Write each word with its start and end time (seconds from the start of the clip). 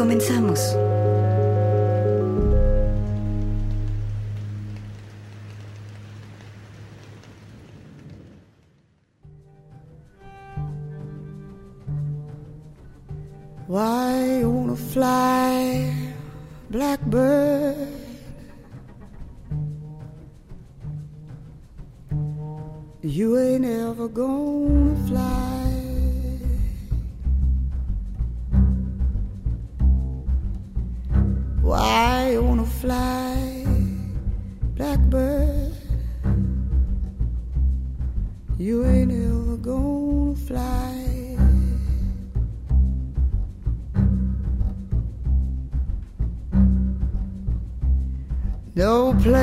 Comenzamos. 0.00 0.74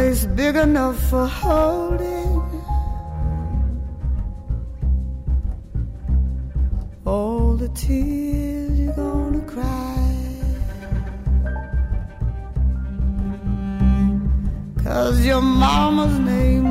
Place 0.08 0.26
big 0.42 0.56
enough 0.56 0.98
for 1.10 1.28
holding 1.28 2.42
all 7.06 7.58
the 7.58 7.68
tears 7.70 8.80
you're 8.80 8.94
gonna 8.94 9.44
cry. 9.54 10.08
Cause 14.84 15.26
your 15.26 15.42
mama's 15.42 16.18
name 16.20 16.67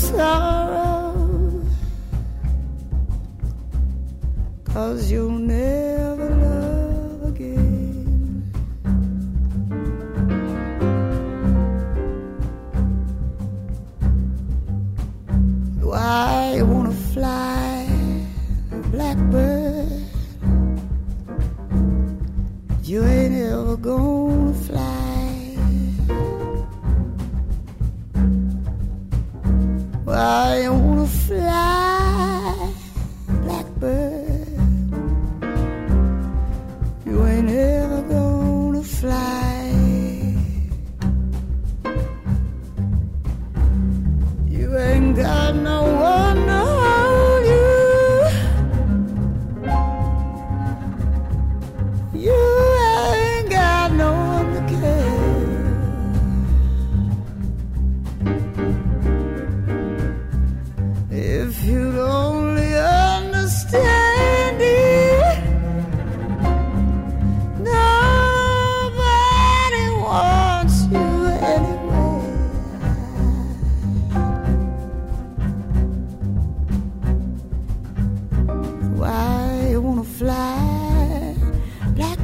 you 0.00 0.71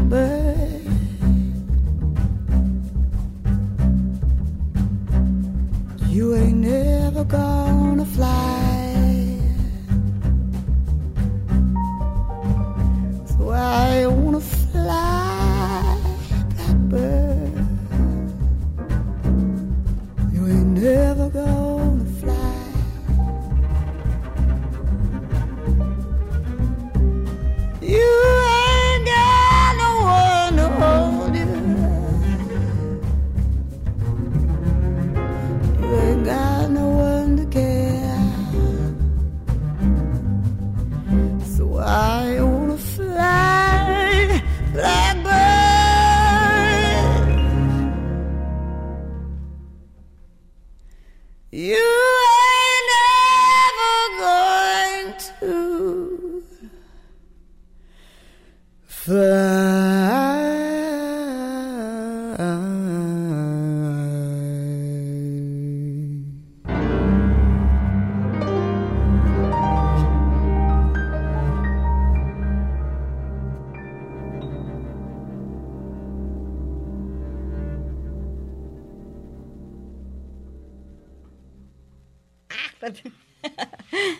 blackbird? 0.08 0.47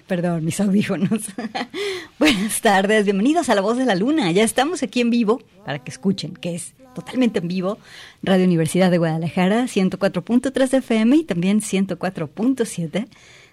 Perdón, 0.09 0.43
mis 0.43 0.59
audífonos. 0.59 1.21
Buenas 2.19 2.63
tardes, 2.63 3.05
bienvenidos 3.05 3.51
a 3.51 3.55
La 3.55 3.61
Voz 3.61 3.77
de 3.77 3.85
la 3.85 3.95
Luna. 3.95 4.33
Ya 4.33 4.43
estamos 4.43 4.83
aquí 4.83 5.03
en 5.03 5.11
vivo 5.11 5.43
para 5.67 5.81
que 5.81 5.91
escuchen, 5.91 6.33
que 6.33 6.55
es 6.55 6.73
totalmente 6.95 7.41
en 7.41 7.49
vivo. 7.49 7.77
Radio 8.23 8.47
Universidad 8.47 8.91
de 8.91 8.97
Guadalajara, 8.97 9.65
104.3 9.65 10.71
de 10.71 10.77
FM 10.79 11.17
y 11.17 11.25
también 11.25 11.61
104.7 11.61 13.07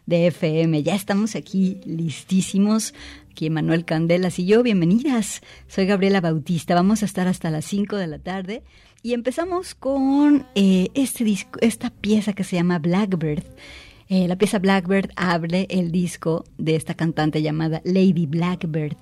de 0.06 0.28
FM. 0.28 0.82
Ya 0.82 0.96
estamos 0.96 1.36
aquí 1.36 1.82
listísimos 1.84 2.94
Aquí 3.36 3.50
Manuel 3.50 3.84
Candelas 3.84 4.40
y 4.40 4.46
yo, 4.46 4.64
bienvenidas. 4.64 5.42
Soy 5.68 5.86
Gabriela 5.86 6.22
Bautista. 6.22 6.74
Vamos 6.74 7.04
a 7.04 7.06
estar 7.06 7.28
hasta 7.28 7.52
las 7.52 7.66
5 7.66 7.98
de 7.98 8.08
la 8.08 8.18
tarde 8.18 8.64
y 9.04 9.14
empezamos 9.14 9.76
con 9.76 10.46
eh, 10.56 10.88
este 10.94 11.26
disco, 11.26 11.60
esta 11.60 11.90
pieza 11.90 12.32
que 12.32 12.46
se 12.46 12.56
llama 12.56 12.80
Blackbird. 12.80 13.44
Eh, 14.08 14.28
la 14.28 14.36
pieza 14.36 14.60
Blackbird 14.60 15.10
abre 15.16 15.66
el 15.70 15.92
disco 15.92 16.46
de 16.58 16.76
esta 16.76 16.94
cantante 16.94 17.42
llamada 17.42 17.82
Lady 17.84 18.28
Blackbird 18.28 18.96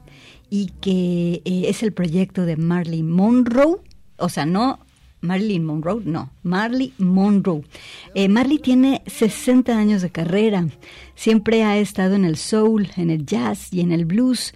y 0.49 0.67
que 0.79 1.41
eh, 1.43 1.63
es 1.67 1.83
el 1.83 1.91
proyecto 1.91 2.45
de 2.45 2.55
Marley 2.55 3.03
Monroe, 3.03 3.81
o 4.17 4.29
sea, 4.29 4.45
no 4.45 4.79
Marilyn 5.19 5.65
Monroe, 5.65 6.01
no, 6.05 6.31
Marley 6.43 6.93
Monroe. 6.97 7.63
Eh, 8.15 8.29
Marley 8.29 8.59
tiene 8.59 9.01
60 9.05 9.77
años 9.77 10.01
de 10.01 10.09
carrera, 10.09 10.67
siempre 11.15 11.63
ha 11.63 11.77
estado 11.77 12.15
en 12.15 12.23
el 12.23 12.37
soul, 12.37 12.89
en 12.95 13.09
el 13.09 13.25
jazz 13.25 13.73
y 13.73 13.81
en 13.81 13.91
el 13.91 14.05
blues. 14.05 14.53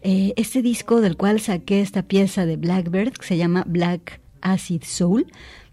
Este 0.00 0.62
disco 0.62 1.00
del 1.00 1.16
cual 1.16 1.40
saqué 1.40 1.80
esta 1.80 2.02
pieza 2.02 2.46
de 2.46 2.56
Blackbird, 2.56 3.14
que 3.14 3.26
se 3.26 3.36
llama 3.36 3.64
Black 3.66 4.20
Acid 4.40 4.82
Soul, 4.84 5.26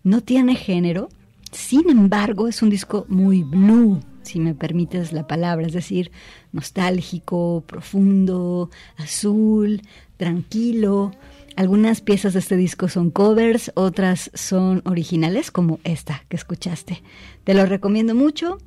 no 0.04 0.22
tiene 0.22 0.56
género, 0.56 1.10
sin 1.52 1.90
embargo 1.92 2.48
es 2.48 2.64
un 2.64 2.72
disco 2.72 3.06
muy 3.08 3.44
blue, 3.44 4.02
si 4.26 4.40
me 4.40 4.54
permites 4.54 5.14
la 5.14 5.28
palabra, 5.28 5.68
es 5.68 5.74
decir, 5.74 6.12
nostálgico, 6.52 7.64
profundo, 7.66 8.70
azul, 8.98 9.82
tranquilo. 10.18 11.12
Algunas 11.56 12.02
piezas 12.02 12.34
de 12.34 12.40
este 12.40 12.58
disco 12.58 12.90
son 12.90 13.12
covers, 13.12 13.72
otras 13.76 14.30
son 14.34 14.82
originales, 14.86 15.52
como 15.52 15.80
esta 15.84 16.24
que 16.28 16.36
escuchaste. 16.36 17.02
Te 17.44 17.54
lo 17.54 17.66
recomiendo 17.66 18.14
mucho 18.14 18.58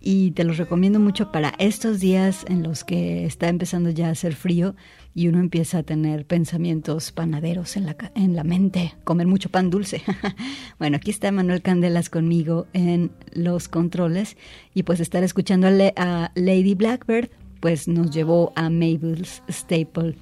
y 0.00 0.32
te 0.32 0.44
los 0.44 0.58
recomiendo 0.58 1.00
mucho 1.00 1.32
para 1.32 1.54
estos 1.58 2.00
días 2.00 2.44
en 2.48 2.62
los 2.62 2.84
que 2.84 3.24
está 3.24 3.48
empezando 3.48 3.88
ya 3.88 4.08
a 4.08 4.12
hacer 4.12 4.34
frío 4.34 4.74
y 5.14 5.28
uno 5.28 5.38
empieza 5.38 5.78
a 5.78 5.82
tener 5.82 6.26
pensamientos 6.26 7.12
panaderos 7.12 7.76
en 7.76 7.86
la, 7.86 7.96
en 8.14 8.34
la 8.34 8.44
mente, 8.44 8.94
comer 9.04 9.26
mucho 9.26 9.48
pan 9.48 9.70
dulce. 9.70 10.02
bueno, 10.78 10.96
aquí 10.96 11.10
está 11.10 11.30
Manuel 11.32 11.62
Candelas 11.62 12.10
conmigo 12.10 12.66
en 12.72 13.12
los 13.32 13.68
controles 13.68 14.36
y 14.74 14.82
pues 14.82 15.00
estar 15.00 15.22
escuchando 15.22 15.68
a, 15.68 15.70
a 15.96 16.32
Lady 16.34 16.74
Blackbird 16.74 17.30
pues 17.60 17.88
nos 17.88 18.10
llevó 18.10 18.52
a 18.56 18.68
Mabel's 18.68 19.42
Staple 19.48 20.16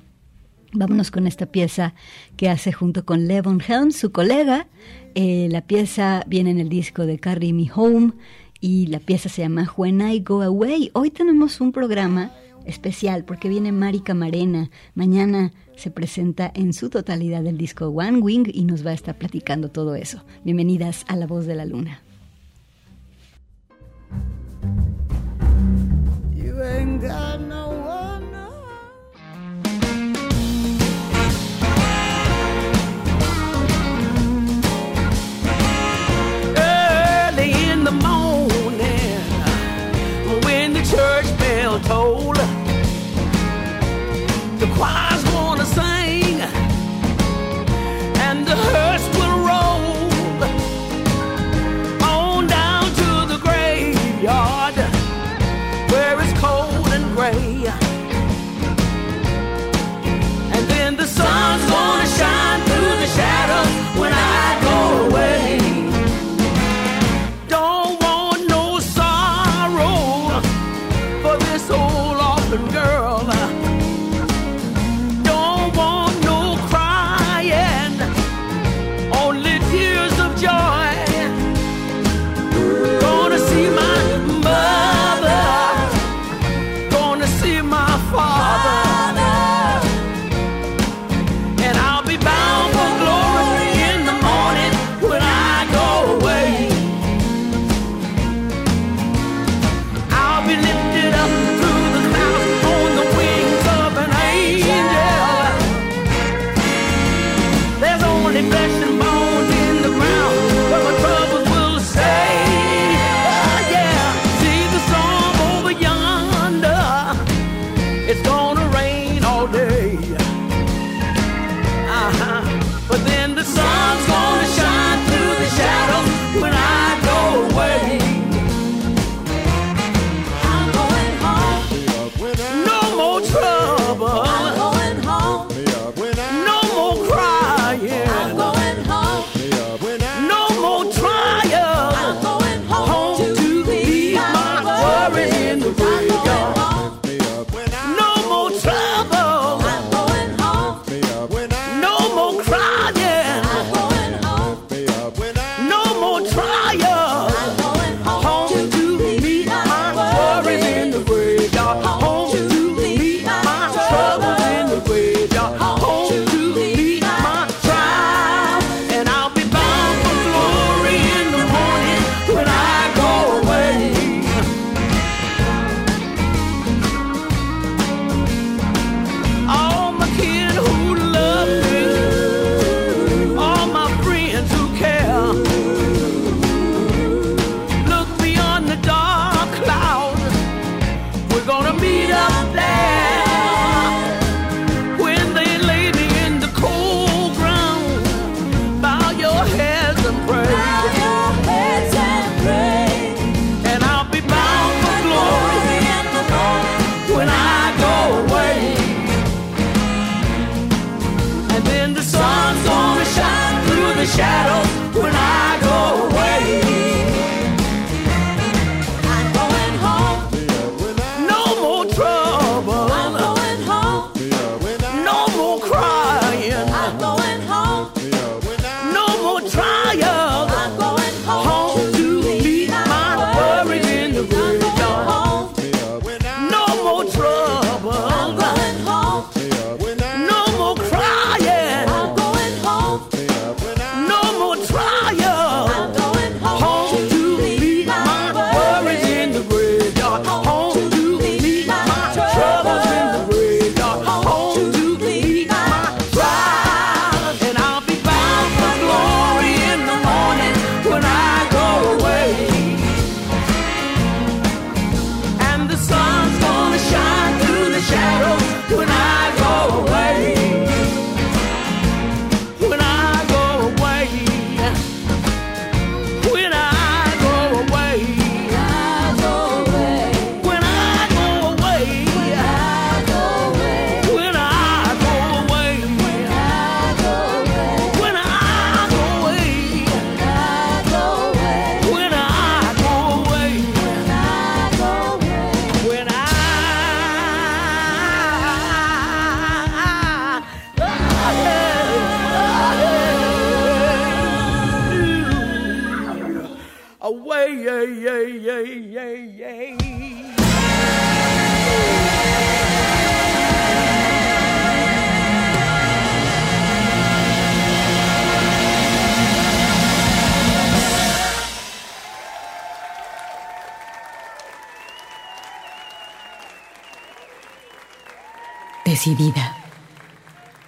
Vámonos 0.74 1.10
con 1.10 1.26
esta 1.26 1.44
pieza 1.44 1.94
que 2.38 2.48
hace 2.48 2.72
junto 2.72 3.04
con 3.04 3.28
Levon 3.28 3.60
Helm, 3.60 3.90
su 3.90 4.10
colega. 4.10 4.68
Eh, 5.14 5.48
la 5.50 5.66
pieza 5.66 6.24
viene 6.26 6.50
en 6.50 6.58
el 6.58 6.70
disco 6.70 7.04
de 7.04 7.18
Carry 7.18 7.52
Me 7.52 7.70
Home 7.74 8.12
y 8.58 8.86
la 8.86 8.98
pieza 8.98 9.28
se 9.28 9.42
llama 9.42 9.70
When 9.76 10.00
I 10.00 10.20
Go 10.20 10.40
Away. 10.40 10.90
Hoy 10.94 11.10
tenemos 11.10 11.60
un 11.60 11.72
programa 11.72 12.30
especial 12.66 13.24
porque 13.24 13.48
viene 13.48 13.72
Mari 13.72 14.00
Camarena. 14.00 14.70
Mañana 14.94 15.52
se 15.76 15.90
presenta 15.90 16.50
en 16.54 16.72
su 16.72 16.90
totalidad 16.90 17.46
el 17.46 17.58
disco 17.58 17.88
One 17.88 18.18
Wing 18.18 18.48
y 18.52 18.64
nos 18.64 18.86
va 18.86 18.90
a 18.90 18.94
estar 18.94 19.16
platicando 19.16 19.70
todo 19.70 19.94
eso. 19.94 20.24
Bienvenidas 20.44 21.04
a 21.08 21.16
La 21.16 21.26
Voz 21.26 21.46
de 21.46 21.54
la 21.54 21.64
Luna. 21.64 22.02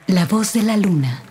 La 0.08 0.24
voz 0.26 0.54
de 0.54 0.62
la 0.62 0.76
luna. 0.76 1.22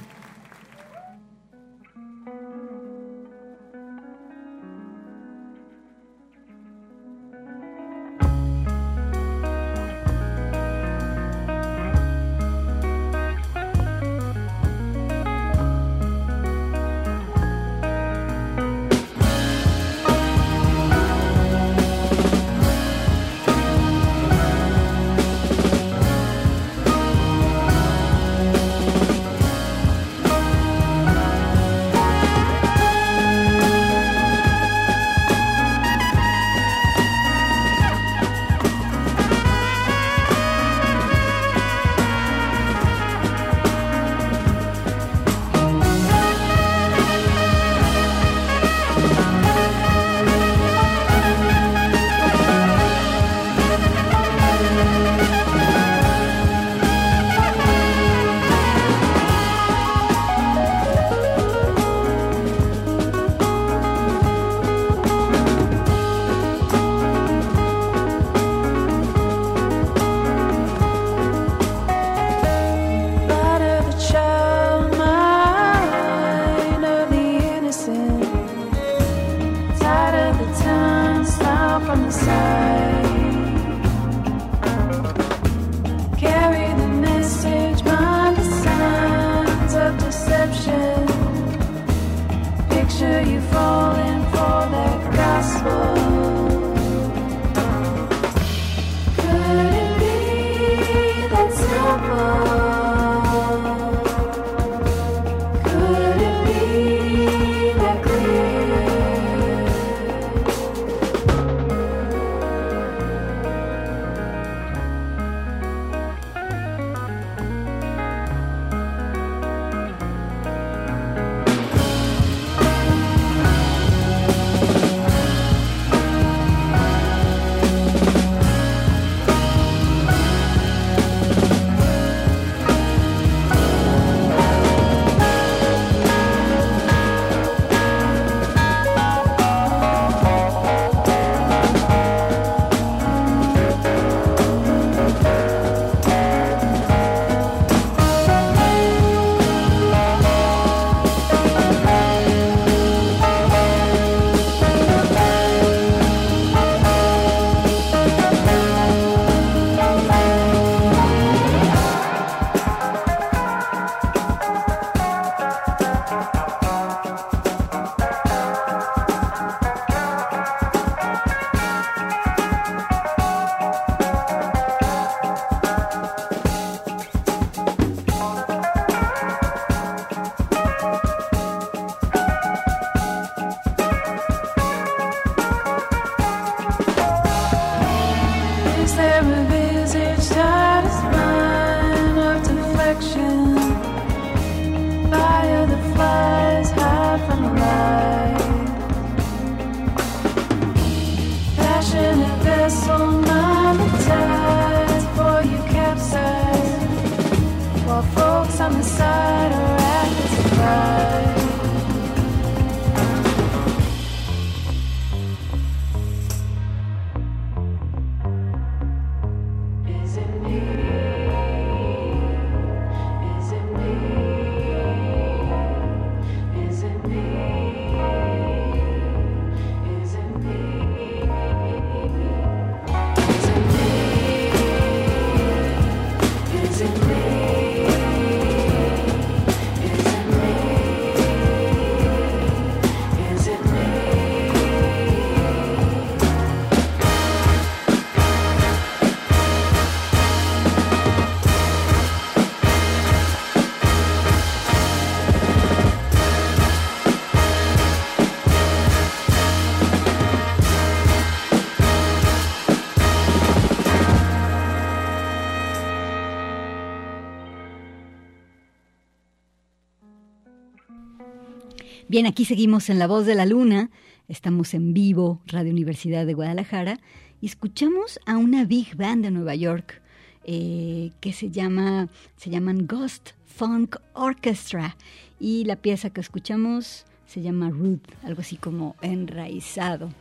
Bien, 272.14 272.28
aquí 272.28 272.46
seguimos 272.46 272.92
en 272.92 273.00
La 273.00 273.08
Voz 273.08 273.26
de 273.26 273.34
la 273.34 273.48
Luna. 273.48 273.90
Estamos 274.28 274.76
en 274.76 274.94
vivo, 274.94 275.42
Radio 275.48 275.72
Universidad 275.72 276.28
de 276.28 276.36
Guadalajara, 276.36 277.00
y 277.42 277.48
escuchamos 277.48 278.20
a 278.28 278.38
una 278.38 278.66
big 278.66 278.96
band 278.96 279.24
de 279.26 279.32
Nueva 279.32 279.56
York 279.56 280.00
eh, 280.44 281.10
que 281.22 281.34
se 281.34 281.50
llama, 281.50 282.10
se 282.38 282.52
llaman 282.52 282.86
Ghost 282.86 283.32
Funk 283.48 283.96
Orchestra. 284.14 284.96
Y 285.40 285.66
la 285.66 285.76
pieza 285.76 286.12
que 286.12 286.22
escuchamos 286.22 287.06
se 287.26 287.42
llama 287.42 287.72
Root, 287.72 288.04
algo 288.22 288.42
así 288.42 288.58
como 288.58 288.96
enraizado. 289.02 290.14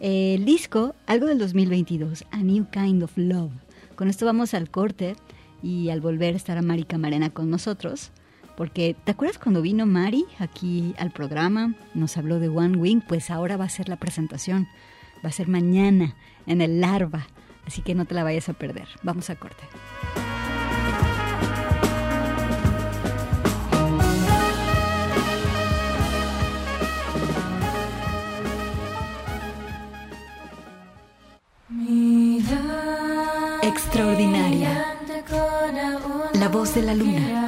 El 0.00 0.44
disco, 0.44 0.96
algo 1.06 1.28
del 1.28 1.38
2022, 1.38 2.24
A 2.32 2.38
New 2.38 2.66
Kind 2.72 3.04
of 3.04 3.12
Love. 3.16 3.52
Con 3.94 4.08
esto 4.08 4.26
vamos 4.26 4.54
al 4.54 4.70
corte 4.70 5.14
y 5.62 5.90
al 5.90 6.00
volver 6.00 6.34
estará 6.34 6.62
Mari 6.62 6.82
Camarena 6.82 7.30
con 7.30 7.48
nosotros. 7.48 8.10
Porque, 8.58 8.96
¿te 9.04 9.12
acuerdas 9.12 9.38
cuando 9.38 9.62
vino 9.62 9.86
Mari 9.86 10.26
aquí 10.40 10.92
al 10.98 11.12
programa? 11.12 11.74
Nos 11.94 12.16
habló 12.16 12.40
de 12.40 12.48
One 12.48 12.76
Wing, 12.76 13.02
pues 13.06 13.30
ahora 13.30 13.56
va 13.56 13.66
a 13.66 13.68
ser 13.68 13.88
la 13.88 13.94
presentación. 13.94 14.66
Va 15.24 15.28
a 15.28 15.32
ser 15.32 15.46
mañana 15.46 16.16
en 16.44 16.60
el 16.60 16.80
Larva. 16.80 17.28
Así 17.64 17.82
que 17.82 17.94
no 17.94 18.04
te 18.04 18.16
la 18.16 18.24
vayas 18.24 18.48
a 18.48 18.54
perder. 18.54 18.88
Vamos 19.04 19.30
a 19.30 19.36
corte. 19.36 19.62
Extraordinaria. 33.62 34.96
La 36.34 36.48
voz 36.48 36.74
de 36.74 36.82
la 36.82 36.94
luna. 36.94 37.47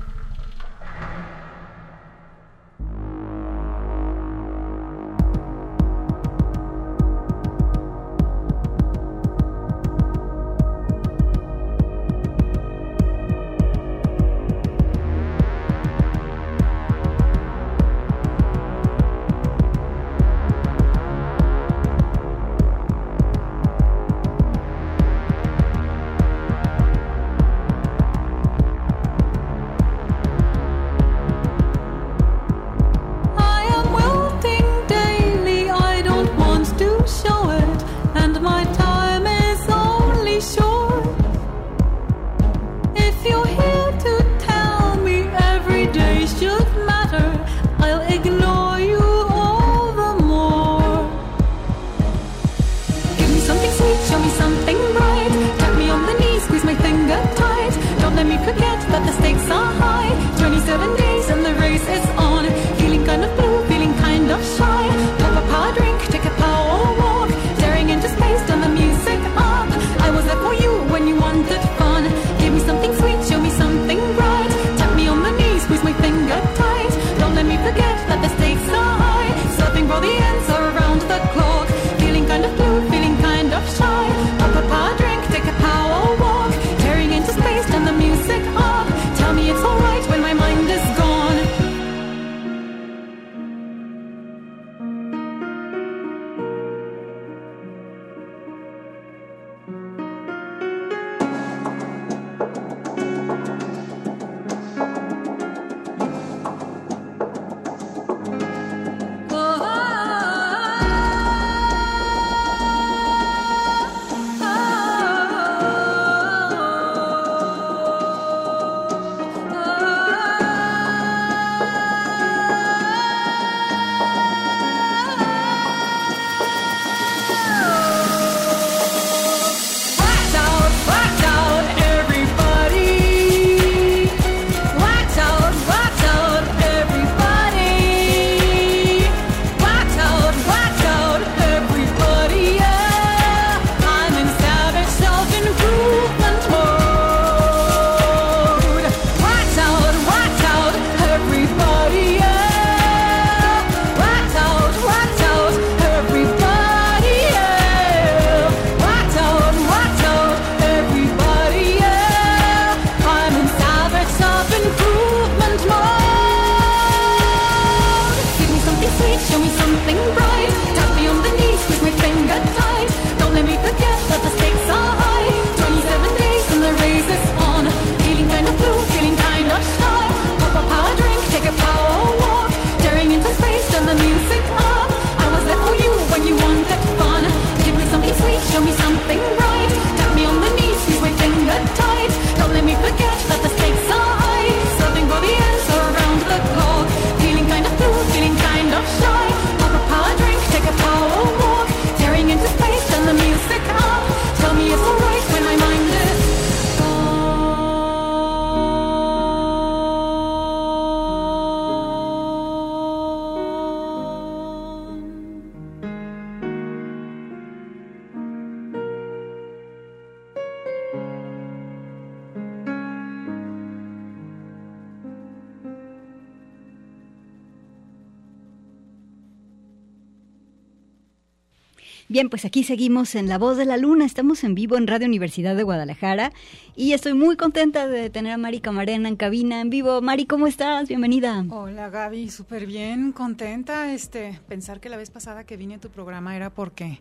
Bien, 232.11 232.29
pues 232.29 232.43
aquí 232.43 232.65
seguimos 232.65 233.15
en 233.15 233.29
La 233.29 233.37
Voz 233.37 233.55
de 233.55 233.63
la 233.63 233.77
Luna, 233.77 234.03
estamos 234.03 234.43
en 234.43 234.53
vivo 234.53 234.75
en 234.75 234.85
Radio 234.85 235.07
Universidad 235.07 235.55
de 235.55 235.63
Guadalajara 235.63 236.33
y 236.75 236.91
estoy 236.91 237.13
muy 237.13 237.37
contenta 237.37 237.87
de 237.87 238.09
tener 238.09 238.33
a 238.33 238.37
Mari 238.37 238.59
Camarena 238.59 239.07
en 239.07 239.15
cabina 239.15 239.61
en 239.61 239.69
vivo. 239.69 240.01
Mari, 240.01 240.25
¿cómo 240.25 240.45
estás? 240.45 240.89
Bienvenida. 240.89 241.45
Hola 241.49 241.89
Gaby, 241.89 242.29
súper 242.29 242.65
bien, 242.65 243.13
contenta. 243.13 243.93
Este, 243.93 244.41
pensar 244.49 244.81
que 244.81 244.89
la 244.89 244.97
vez 244.97 245.09
pasada 245.09 245.45
que 245.45 245.55
vine 245.55 245.75
a 245.75 245.79
tu 245.79 245.87
programa 245.87 246.35
era 246.35 246.49
porque 246.49 246.99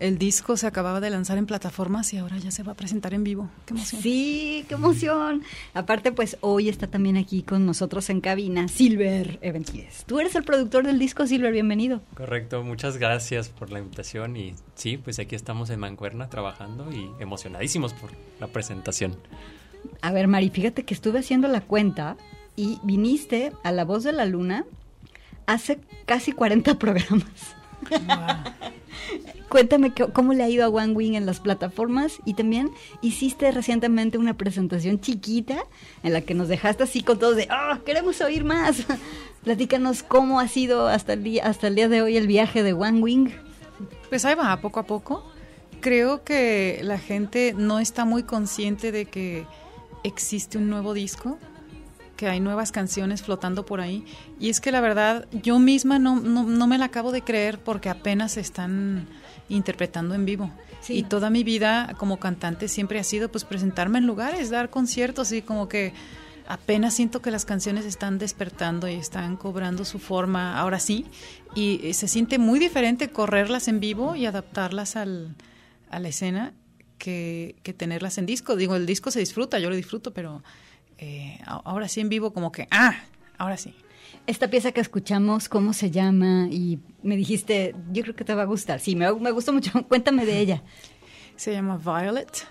el 0.00 0.16
disco 0.16 0.56
se 0.56 0.66
acababa 0.66 0.98
de 1.00 1.10
lanzar 1.10 1.36
en 1.36 1.46
plataformas 1.46 2.12
y 2.14 2.16
ahora 2.16 2.38
ya 2.38 2.50
se 2.50 2.62
va 2.62 2.72
a 2.72 2.74
presentar 2.74 3.12
en 3.12 3.22
vivo. 3.22 3.50
Qué 3.66 3.74
emoción. 3.74 4.02
Sí, 4.02 4.64
qué 4.66 4.74
emoción. 4.74 5.42
Aparte, 5.74 6.10
pues 6.10 6.38
hoy 6.40 6.70
está 6.70 6.86
también 6.86 7.18
aquí 7.18 7.42
con 7.42 7.66
nosotros 7.66 8.08
en 8.08 8.22
cabina 8.22 8.66
Silver 8.68 9.38
Eventides. 9.42 10.04
Tú 10.06 10.18
eres 10.18 10.34
el 10.34 10.42
productor 10.42 10.86
del 10.86 10.98
disco 10.98 11.26
Silver, 11.26 11.52
bienvenido. 11.52 12.00
Correcto, 12.14 12.64
muchas 12.64 12.96
gracias 12.96 13.50
por 13.50 13.70
la 13.70 13.78
invitación 13.78 14.36
y 14.36 14.54
sí, 14.74 14.96
pues 14.96 15.18
aquí 15.18 15.34
estamos 15.34 15.68
en 15.68 15.78
Mancuerna 15.80 16.30
trabajando 16.30 16.90
y 16.90 17.10
emocionadísimos 17.22 17.92
por 17.92 18.10
la 18.40 18.46
presentación. 18.46 19.16
A 20.00 20.12
ver, 20.12 20.28
Mari, 20.28 20.48
fíjate 20.48 20.84
que 20.84 20.94
estuve 20.94 21.18
haciendo 21.18 21.46
la 21.46 21.60
cuenta 21.60 22.16
y 22.56 22.78
viniste 22.82 23.52
a 23.62 23.70
La 23.70 23.84
Voz 23.84 24.02
de 24.02 24.12
la 24.12 24.24
Luna 24.24 24.64
hace 25.46 25.78
casi 26.06 26.32
40 26.32 26.78
programas. 26.78 27.59
Cuéntame 29.48 29.92
cómo 30.12 30.32
le 30.32 30.44
ha 30.44 30.48
ido 30.48 30.64
a 30.64 30.68
One 30.68 30.92
Wing 30.92 31.14
en 31.14 31.26
las 31.26 31.40
plataformas 31.40 32.20
y 32.24 32.34
también 32.34 32.70
hiciste 33.02 33.50
recientemente 33.50 34.16
una 34.16 34.36
presentación 34.36 35.00
chiquita 35.00 35.64
en 36.04 36.12
la 36.12 36.20
que 36.20 36.34
nos 36.34 36.46
dejaste 36.46 36.84
así 36.84 37.02
con 37.02 37.18
todos 37.18 37.34
de 37.34 37.48
¡Oh, 37.50 37.82
queremos 37.82 38.20
oír 38.20 38.44
más! 38.44 38.86
Platícanos 39.42 40.04
cómo 40.04 40.38
ha 40.38 40.46
sido 40.46 40.86
hasta 40.86 41.14
el 41.14 41.24
día, 41.24 41.46
hasta 41.46 41.66
el 41.66 41.74
día 41.74 41.88
de 41.88 42.00
hoy 42.00 42.16
el 42.16 42.28
viaje 42.28 42.62
de 42.62 42.74
One 42.74 43.00
Wing. 43.00 43.30
Pues 44.08 44.24
ahí 44.24 44.36
va, 44.36 44.56
poco 44.60 44.78
a 44.78 44.84
poco. 44.84 45.24
Creo 45.80 46.22
que 46.22 46.80
la 46.84 46.98
gente 46.98 47.52
no 47.56 47.80
está 47.80 48.04
muy 48.04 48.22
consciente 48.22 48.92
de 48.92 49.06
que 49.06 49.46
existe 50.04 50.58
un 50.58 50.70
nuevo 50.70 50.94
disco 50.94 51.38
que 52.20 52.28
hay 52.28 52.38
nuevas 52.38 52.70
canciones 52.70 53.22
flotando 53.22 53.64
por 53.64 53.80
ahí. 53.80 54.04
Y 54.38 54.50
es 54.50 54.60
que 54.60 54.72
la 54.72 54.82
verdad, 54.82 55.26
yo 55.32 55.58
misma 55.58 55.98
no, 55.98 56.20
no, 56.20 56.66
me 56.66 56.76
la 56.76 56.84
acabo 56.84 57.12
de 57.12 57.22
creer 57.22 57.58
porque 57.58 57.88
apenas 57.88 58.32
se 58.32 58.40
están 58.40 59.08
interpretando 59.48 60.14
en 60.14 60.26
vivo. 60.26 60.50
Y 60.86 61.04
toda 61.04 61.30
mi 61.30 61.44
vida 61.44 61.94
como 61.96 62.20
cantante 62.20 62.68
siempre 62.68 62.98
ha 62.98 63.04
sido 63.04 63.30
pues 63.30 63.46
presentarme 63.46 64.00
en 64.00 64.06
lugares, 64.06 64.50
dar 64.50 64.68
conciertos 64.68 65.32
y 65.32 65.40
como 65.40 65.66
que 65.66 65.94
apenas 66.46 66.92
siento 66.92 67.22
que 67.22 67.30
las 67.30 67.46
canciones 67.46 67.86
están 67.86 68.18
despertando 68.18 68.86
y 68.86 68.96
están 68.96 69.38
cobrando 69.38 69.86
su 69.86 69.98
forma 69.98 70.60
ahora 70.60 70.78
sí. 70.78 71.06
Y 71.54 71.94
se 71.94 72.06
siente 72.06 72.36
muy 72.36 72.58
diferente 72.58 73.08
correrlas 73.08 73.66
en 73.66 73.80
vivo 73.80 74.14
y 74.14 74.26
adaptarlas 74.26 74.94
al, 74.94 75.36
a 75.88 75.98
la 76.00 76.08
escena 76.08 76.52
que, 76.98 77.56
que 77.62 77.72
tenerlas 77.72 78.18
en 78.18 78.26
disco. 78.26 78.56
Digo, 78.56 78.76
el 78.76 78.84
disco 78.84 79.10
se 79.10 79.20
disfruta, 79.20 79.58
yo 79.58 79.70
lo 79.70 79.76
disfruto, 79.76 80.12
pero 80.12 80.42
eh, 81.00 81.38
ahora 81.46 81.88
sí 81.88 82.00
en 82.00 82.08
vivo 82.10 82.32
como 82.32 82.52
que, 82.52 82.68
ah, 82.70 82.94
ahora 83.38 83.56
sí. 83.56 83.74
Esta 84.26 84.48
pieza 84.48 84.72
que 84.72 84.80
escuchamos, 84.80 85.48
¿cómo 85.48 85.72
se 85.72 85.90
llama? 85.90 86.48
Y 86.50 86.78
me 87.02 87.16
dijiste, 87.16 87.74
yo 87.90 88.02
creo 88.02 88.14
que 88.14 88.24
te 88.24 88.34
va 88.34 88.42
a 88.42 88.46
gustar. 88.46 88.78
Sí, 88.78 88.94
me, 88.94 89.12
me 89.14 89.30
gustó 89.30 89.52
mucho. 89.52 89.72
Cuéntame 89.88 90.26
de 90.26 90.38
ella. 90.38 90.62
Se 91.36 91.52
llama 91.52 91.78
Violet. 91.78 92.46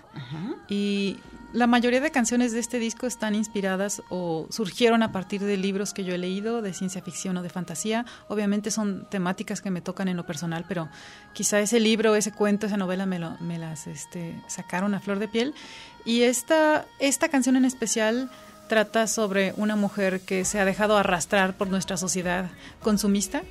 Y 0.68 1.16
la 1.52 1.66
mayoría 1.66 2.00
de 2.00 2.10
canciones 2.10 2.52
de 2.52 2.60
este 2.60 2.78
disco 2.78 3.06
están 3.06 3.34
inspiradas 3.34 4.02
o 4.08 4.46
surgieron 4.50 5.02
a 5.02 5.10
partir 5.10 5.42
de 5.42 5.56
libros 5.56 5.92
que 5.92 6.04
yo 6.04 6.14
he 6.14 6.18
leído 6.18 6.62
de 6.62 6.72
ciencia 6.72 7.02
ficción 7.02 7.36
o 7.36 7.42
de 7.42 7.48
fantasía. 7.48 8.06
Obviamente 8.28 8.70
son 8.70 9.06
temáticas 9.10 9.60
que 9.60 9.70
me 9.70 9.80
tocan 9.80 10.08
en 10.08 10.16
lo 10.16 10.24
personal, 10.24 10.64
pero 10.68 10.88
quizá 11.32 11.58
ese 11.58 11.80
libro, 11.80 12.14
ese 12.14 12.32
cuento, 12.32 12.66
esa 12.66 12.76
novela 12.76 13.04
me, 13.04 13.18
lo, 13.18 13.36
me 13.40 13.58
las 13.58 13.86
este, 13.88 14.40
sacaron 14.46 14.94
a 14.94 15.00
flor 15.00 15.18
de 15.18 15.28
piel. 15.28 15.54
Y 16.04 16.22
esta, 16.22 16.86
esta 17.00 17.28
canción 17.28 17.56
en 17.56 17.64
especial 17.64 18.30
trata 18.70 19.08
sobre 19.08 19.52
una 19.56 19.74
mujer 19.74 20.20
que 20.20 20.44
se 20.44 20.60
ha 20.60 20.64
dejado 20.64 20.96
arrastrar 20.96 21.56
por 21.56 21.66
nuestra 21.66 21.96
sociedad 21.96 22.48
consumista, 22.80 23.42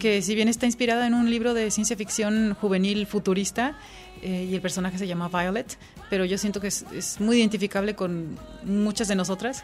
que 0.00 0.22
si 0.22 0.34
bien 0.34 0.48
está 0.48 0.64
inspirada 0.64 1.06
en 1.06 1.12
un 1.12 1.28
libro 1.30 1.52
de 1.52 1.70
ciencia 1.70 1.98
ficción 1.98 2.54
juvenil 2.54 3.06
futurista, 3.06 3.76
eh, 4.24 4.48
y 4.50 4.54
el 4.54 4.62
personaje 4.62 4.96
se 4.96 5.06
llama 5.06 5.28
Violet, 5.28 5.78
pero 6.08 6.24
yo 6.24 6.38
siento 6.38 6.58
que 6.60 6.68
es, 6.68 6.86
es 6.94 7.20
muy 7.20 7.38
identificable 7.38 7.94
con 7.94 8.38
muchas 8.64 9.06
de 9.06 9.16
nosotras, 9.16 9.62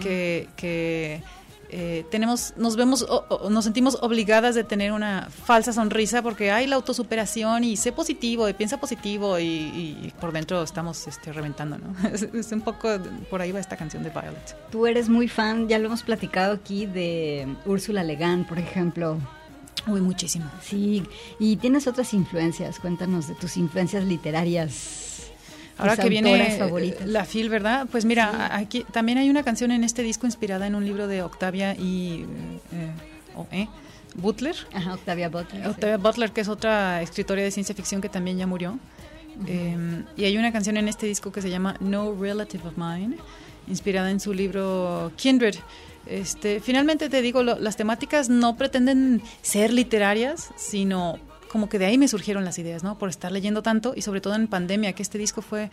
que, 0.00 0.48
que 0.56 1.22
eh, 1.70 2.04
tenemos, 2.10 2.54
nos 2.56 2.76
vemos, 2.76 3.04
o, 3.08 3.50
nos 3.50 3.64
sentimos 3.64 3.98
obligadas 4.00 4.54
de 4.54 4.62
tener 4.62 4.92
una 4.92 5.28
falsa 5.30 5.72
sonrisa 5.72 6.22
porque 6.22 6.52
hay 6.52 6.68
la 6.68 6.76
autosuperación 6.76 7.64
y 7.64 7.76
sé 7.76 7.90
positivo 7.90 8.48
y 8.48 8.52
piensa 8.52 8.78
positivo 8.78 9.40
y, 9.40 10.12
por 10.20 10.32
dentro 10.32 10.62
estamos 10.62 11.08
este, 11.08 11.32
reventando, 11.32 11.78
¿no? 11.78 11.94
Es, 12.14 12.52
un 12.52 12.60
poco 12.60 12.88
por 13.28 13.42
ahí 13.42 13.50
va 13.50 13.58
esta 13.58 13.76
canción 13.76 14.04
de 14.04 14.10
Violet. 14.10 14.56
Tú 14.70 14.86
eres 14.86 15.08
muy 15.08 15.26
fan, 15.26 15.66
ya 15.68 15.78
lo 15.78 15.86
hemos 15.86 16.04
platicado 16.04 16.54
aquí 16.54 16.86
de 16.86 17.48
Úrsula 17.64 18.04
Legán, 18.04 18.46
por 18.46 18.58
ejemplo. 18.58 19.18
Uy, 19.86 20.00
muchísimo. 20.00 20.50
Sí, 20.62 21.04
y 21.38 21.56
tienes 21.56 21.86
otras 21.86 22.12
influencias, 22.14 22.80
cuéntanos 22.80 23.28
de 23.28 23.34
tus 23.34 23.56
influencias 23.56 24.04
literarias 24.04 25.06
Ahora 25.78 25.96
que 25.96 26.08
viene 26.08 26.58
la 27.04 27.24
Phil, 27.24 27.48
¿verdad? 27.48 27.86
Pues 27.90 28.04
mira, 28.04 28.56
aquí 28.56 28.84
también 28.92 29.18
hay 29.18 29.28
una 29.28 29.42
canción 29.42 29.70
en 29.70 29.84
este 29.84 30.02
disco 30.02 30.26
inspirada 30.26 30.66
en 30.66 30.74
un 30.74 30.84
libro 30.84 31.06
de 31.06 31.22
Octavia 31.22 31.74
y 31.74 32.24
eh, 32.72 33.46
eh, 33.52 33.68
Butler. 34.14 34.56
Ajá, 34.72 34.94
Octavia 34.94 35.28
Butler. 35.28 35.68
Octavia 35.68 35.98
Butler, 35.98 36.32
que 36.32 36.40
es 36.40 36.48
otra 36.48 37.02
escritora 37.02 37.42
de 37.42 37.50
ciencia 37.50 37.74
ficción 37.74 38.00
que 38.00 38.08
también 38.08 38.38
ya 38.38 38.46
murió. 38.46 38.78
Em, 39.46 40.04
y 40.16 40.24
hay 40.24 40.38
una 40.38 40.50
canción 40.50 40.78
en 40.78 40.88
este 40.88 41.04
disco 41.06 41.30
que 41.30 41.42
se 41.42 41.50
llama 41.50 41.76
No 41.80 42.14
Relative 42.18 42.68
of 42.68 42.78
Mine, 42.78 43.18
inspirada 43.68 44.10
en 44.10 44.18
su 44.18 44.32
libro 44.32 45.12
Kindred. 45.16 45.56
Este, 46.06 46.60
finalmente 46.60 47.08
te 47.08 47.22
digo, 47.22 47.42
las 47.42 47.76
temáticas 47.76 48.28
no 48.28 48.56
pretenden 48.56 49.22
ser 49.42 49.72
literarias, 49.72 50.50
sino 50.56 51.18
como 51.48 51.68
que 51.68 51.78
de 51.78 51.86
ahí 51.86 51.98
me 51.98 52.08
surgieron 52.08 52.44
las 52.44 52.58
ideas, 52.58 52.82
¿no? 52.82 52.98
Por 52.98 53.08
estar 53.08 53.32
leyendo 53.32 53.62
tanto 53.62 53.94
y 53.96 54.02
sobre 54.02 54.20
todo 54.20 54.34
en 54.34 54.48
pandemia, 54.48 54.92
que 54.92 55.02
este 55.02 55.18
disco 55.18 55.42
fue 55.42 55.70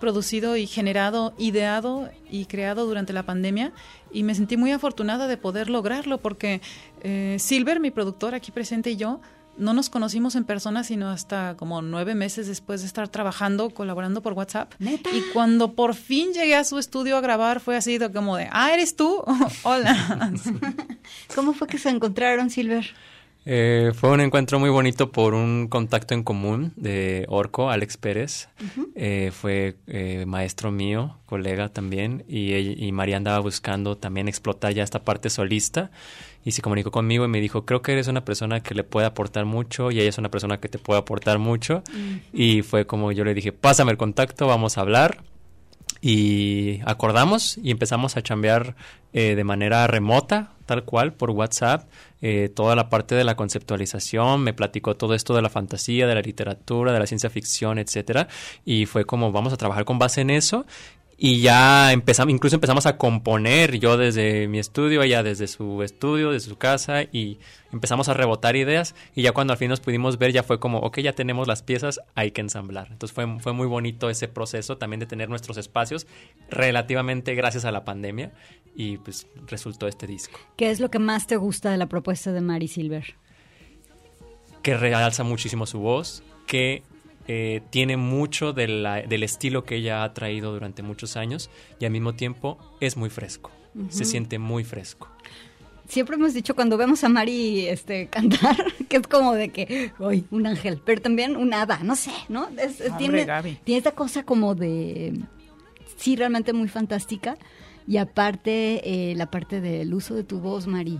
producido 0.00 0.56
y 0.56 0.66
generado, 0.66 1.34
ideado 1.38 2.10
y 2.30 2.46
creado 2.46 2.86
durante 2.86 3.12
la 3.12 3.22
pandemia 3.22 3.72
y 4.12 4.22
me 4.22 4.34
sentí 4.34 4.56
muy 4.56 4.70
afortunada 4.72 5.26
de 5.26 5.36
poder 5.36 5.70
lograrlo 5.70 6.18
porque 6.18 6.60
eh, 7.02 7.36
Silver, 7.38 7.80
mi 7.80 7.90
productor 7.90 8.34
aquí 8.34 8.52
presente 8.52 8.90
y 8.90 8.96
yo, 8.96 9.20
no 9.56 9.74
nos 9.74 9.90
conocimos 9.90 10.34
en 10.36 10.44
persona 10.44 10.84
sino 10.84 11.10
hasta 11.10 11.56
como 11.56 11.82
nueve 11.82 12.14
meses 12.14 12.46
después 12.46 12.80
de 12.80 12.86
estar 12.86 13.08
trabajando, 13.08 13.70
colaborando 13.70 14.22
por 14.22 14.32
WhatsApp. 14.32 14.72
Y 14.80 15.20
cuando 15.32 15.72
por 15.74 15.94
fin 15.94 16.32
llegué 16.32 16.56
a 16.56 16.64
su 16.64 16.78
estudio 16.78 17.16
a 17.16 17.20
grabar 17.20 17.60
fue 17.60 17.76
así 17.76 17.98
como 18.12 18.36
de, 18.36 18.48
ah, 18.50 18.72
¿eres 18.72 18.96
tú? 18.96 19.22
Hola. 19.62 20.32
¿Cómo 21.34 21.54
fue 21.54 21.68
que 21.68 21.78
se 21.78 21.90
encontraron, 21.90 22.50
Silver? 22.50 22.94
Eh, 23.46 23.92
fue 23.94 24.10
un 24.10 24.20
encuentro 24.20 24.58
muy 24.58 24.70
bonito 24.70 25.12
por 25.12 25.34
un 25.34 25.68
contacto 25.68 26.14
en 26.14 26.22
común 26.22 26.72
de 26.76 27.26
Orco, 27.28 27.70
Alex 27.70 27.96
Pérez. 27.96 28.48
Eh, 28.94 29.32
fue 29.32 29.76
eh, 29.86 30.24
maestro 30.26 30.70
mío, 30.70 31.18
colega 31.26 31.68
también, 31.68 32.24
y, 32.26 32.54
y 32.54 32.92
María 32.92 33.18
andaba 33.18 33.38
buscando 33.40 33.96
también 33.96 34.28
explotar 34.28 34.72
ya 34.72 34.82
esta 34.82 35.04
parte 35.04 35.28
solista. 35.28 35.90
Y 36.46 36.52
se 36.52 36.62
comunicó 36.62 36.90
conmigo 36.90 37.24
y 37.24 37.28
me 37.28 37.40
dijo, 37.40 37.64
creo 37.64 37.80
que 37.82 37.92
eres 37.92 38.08
una 38.08 38.24
persona 38.24 38.60
que 38.60 38.74
le 38.74 38.84
puede 38.84 39.06
aportar 39.06 39.46
mucho 39.46 39.90
y 39.90 40.00
ella 40.00 40.10
es 40.10 40.18
una 40.18 40.30
persona 40.30 40.58
que 40.58 40.68
te 40.68 40.78
puede 40.78 41.00
aportar 41.00 41.38
mucho. 41.38 41.82
Y 42.32 42.62
fue 42.62 42.86
como 42.86 43.12
yo 43.12 43.24
le 43.24 43.32
dije, 43.32 43.52
pásame 43.52 43.92
el 43.92 43.98
contacto, 43.98 44.46
vamos 44.46 44.76
a 44.76 44.82
hablar 44.82 45.22
y 46.02 46.80
acordamos 46.84 47.56
y 47.56 47.70
empezamos 47.70 48.18
a 48.18 48.22
chambear 48.22 48.76
eh, 49.14 49.34
de 49.34 49.44
manera 49.44 49.86
remota, 49.86 50.50
tal 50.66 50.84
cual, 50.84 51.12
por 51.12 51.30
WhatsApp, 51.30 51.88
eh, 52.20 52.50
toda 52.54 52.74
la 52.74 52.88
parte 52.90 53.14
de 53.14 53.24
la 53.24 53.36
conceptualización, 53.36 54.42
me 54.42 54.52
platicó 54.52 54.96
todo 54.96 55.14
esto 55.14 55.34
de 55.34 55.42
la 55.42 55.50
fantasía, 55.50 56.06
de 56.06 56.14
la 56.14 56.20
literatura, 56.20 56.92
de 56.92 56.98
la 56.98 57.06
ciencia 57.06 57.30
ficción, 57.30 57.78
etcétera, 57.78 58.28
y 58.64 58.86
fue 58.86 59.04
como 59.04 59.30
vamos 59.30 59.52
a 59.52 59.56
trabajar 59.56 59.84
con 59.84 59.98
base 59.98 60.20
en 60.20 60.30
eso 60.30 60.66
y 61.26 61.40
ya 61.40 61.90
empezamos, 61.92 62.34
incluso 62.34 62.56
empezamos 62.56 62.84
a 62.84 62.98
componer 62.98 63.78
yo 63.78 63.96
desde 63.96 64.46
mi 64.46 64.58
estudio, 64.58 65.02
ella 65.02 65.22
desde 65.22 65.46
su 65.46 65.82
estudio, 65.82 66.32
desde 66.32 66.50
su 66.50 66.58
casa 66.58 67.04
y 67.04 67.38
empezamos 67.72 68.10
a 68.10 68.12
rebotar 68.12 68.56
ideas 68.56 68.94
y 69.14 69.22
ya 69.22 69.32
cuando 69.32 69.54
al 69.54 69.58
fin 69.58 69.70
nos 69.70 69.80
pudimos 69.80 70.18
ver 70.18 70.32
ya 70.32 70.42
fue 70.42 70.60
como, 70.60 70.80
ok, 70.80 70.98
ya 70.98 71.14
tenemos 71.14 71.48
las 71.48 71.62
piezas, 71.62 71.98
hay 72.14 72.32
que 72.32 72.42
ensamblar. 72.42 72.88
Entonces 72.90 73.14
fue, 73.14 73.40
fue 73.40 73.54
muy 73.54 73.66
bonito 73.66 74.10
ese 74.10 74.28
proceso 74.28 74.76
también 74.76 75.00
de 75.00 75.06
tener 75.06 75.30
nuestros 75.30 75.56
espacios 75.56 76.06
relativamente 76.50 77.34
gracias 77.34 77.64
a 77.64 77.72
la 77.72 77.86
pandemia 77.86 78.30
y 78.76 78.98
pues 78.98 79.26
resultó 79.46 79.88
este 79.88 80.06
disco. 80.06 80.38
¿Qué 80.58 80.70
es 80.70 80.78
lo 80.78 80.90
que 80.90 80.98
más 80.98 81.26
te 81.26 81.36
gusta 81.36 81.70
de 81.70 81.78
la 81.78 81.86
propuesta 81.86 82.32
de 82.32 82.42
Mari 82.42 82.68
Silver? 82.68 83.14
Que 84.60 84.76
realza 84.76 85.24
muchísimo 85.24 85.64
su 85.64 85.78
voz, 85.78 86.22
que 86.46 86.82
eh, 87.28 87.62
tiene 87.70 87.96
mucho 87.96 88.52
del 88.52 89.22
estilo 89.22 89.64
que 89.64 89.76
ella 89.76 90.04
ha 90.04 90.12
traído 90.14 90.52
durante 90.52 90.82
muchos 90.82 91.16
años 91.16 91.50
y 91.80 91.84
al 91.84 91.90
mismo 91.92 92.14
tiempo 92.14 92.58
es 92.80 92.96
muy 92.96 93.10
fresco, 93.10 93.50
se 93.88 94.04
siente 94.04 94.38
muy 94.38 94.62
fresco. 94.64 95.08
siempre 95.88 96.16
hemos 96.16 96.32
dicho 96.34 96.54
cuando 96.54 96.76
vemos 96.76 97.02
a 97.04 97.08
Mari 97.08 97.66
este, 97.66 98.06
cantar, 98.10 98.56
que 98.88 98.96
es 98.98 99.06
como 99.06 99.34
de 99.34 99.48
que, 99.50 99.92
uy, 99.98 100.24
un 100.30 100.46
ángel, 100.46 100.80
pero 100.84 101.00
también 101.02 101.36
un 101.36 101.52
hada, 101.54 101.80
no 101.82 101.96
sé, 101.96 102.12
¿no? 102.28 102.48
Es- 102.58 102.80
es- 102.80 102.90
Hombre, 102.92 103.24
tiene, 103.26 103.58
tiene 103.64 103.78
esta 103.78 103.92
cosa 103.92 104.22
como 104.24 104.54
de, 104.54 105.18
sí, 105.96 106.16
realmente 106.16 106.52
muy 106.52 106.68
fantástica. 106.68 107.36
Y 107.86 107.98
aparte, 107.98 109.10
eh, 109.10 109.14
la 109.14 109.30
parte 109.30 109.60
del 109.60 109.92
uso 109.92 110.14
de 110.14 110.24
tu 110.24 110.40
voz, 110.40 110.66
Mari. 110.66 110.98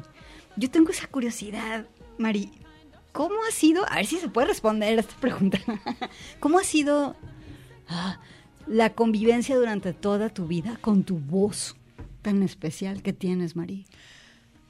Yo 0.56 0.68
tengo 0.70 0.90
esa 0.90 1.06
curiosidad, 1.06 1.86
Mari. 2.18 2.50
¿Cómo 3.14 3.36
ha 3.48 3.52
sido? 3.52 3.88
A 3.88 3.96
ver 3.98 4.06
si 4.06 4.16
se 4.16 4.28
puede 4.28 4.48
responder 4.48 4.98
esta 4.98 5.14
pregunta. 5.14 5.60
¿Cómo 6.40 6.58
ha 6.58 6.64
sido 6.64 7.14
ah, 7.88 8.18
la 8.66 8.90
convivencia 8.90 9.56
durante 9.56 9.92
toda 9.92 10.30
tu 10.30 10.48
vida 10.48 10.78
con 10.80 11.04
tu 11.04 11.20
voz 11.20 11.76
tan 12.22 12.42
especial 12.42 13.04
que 13.04 13.12
tienes, 13.12 13.54
Mari? 13.54 13.86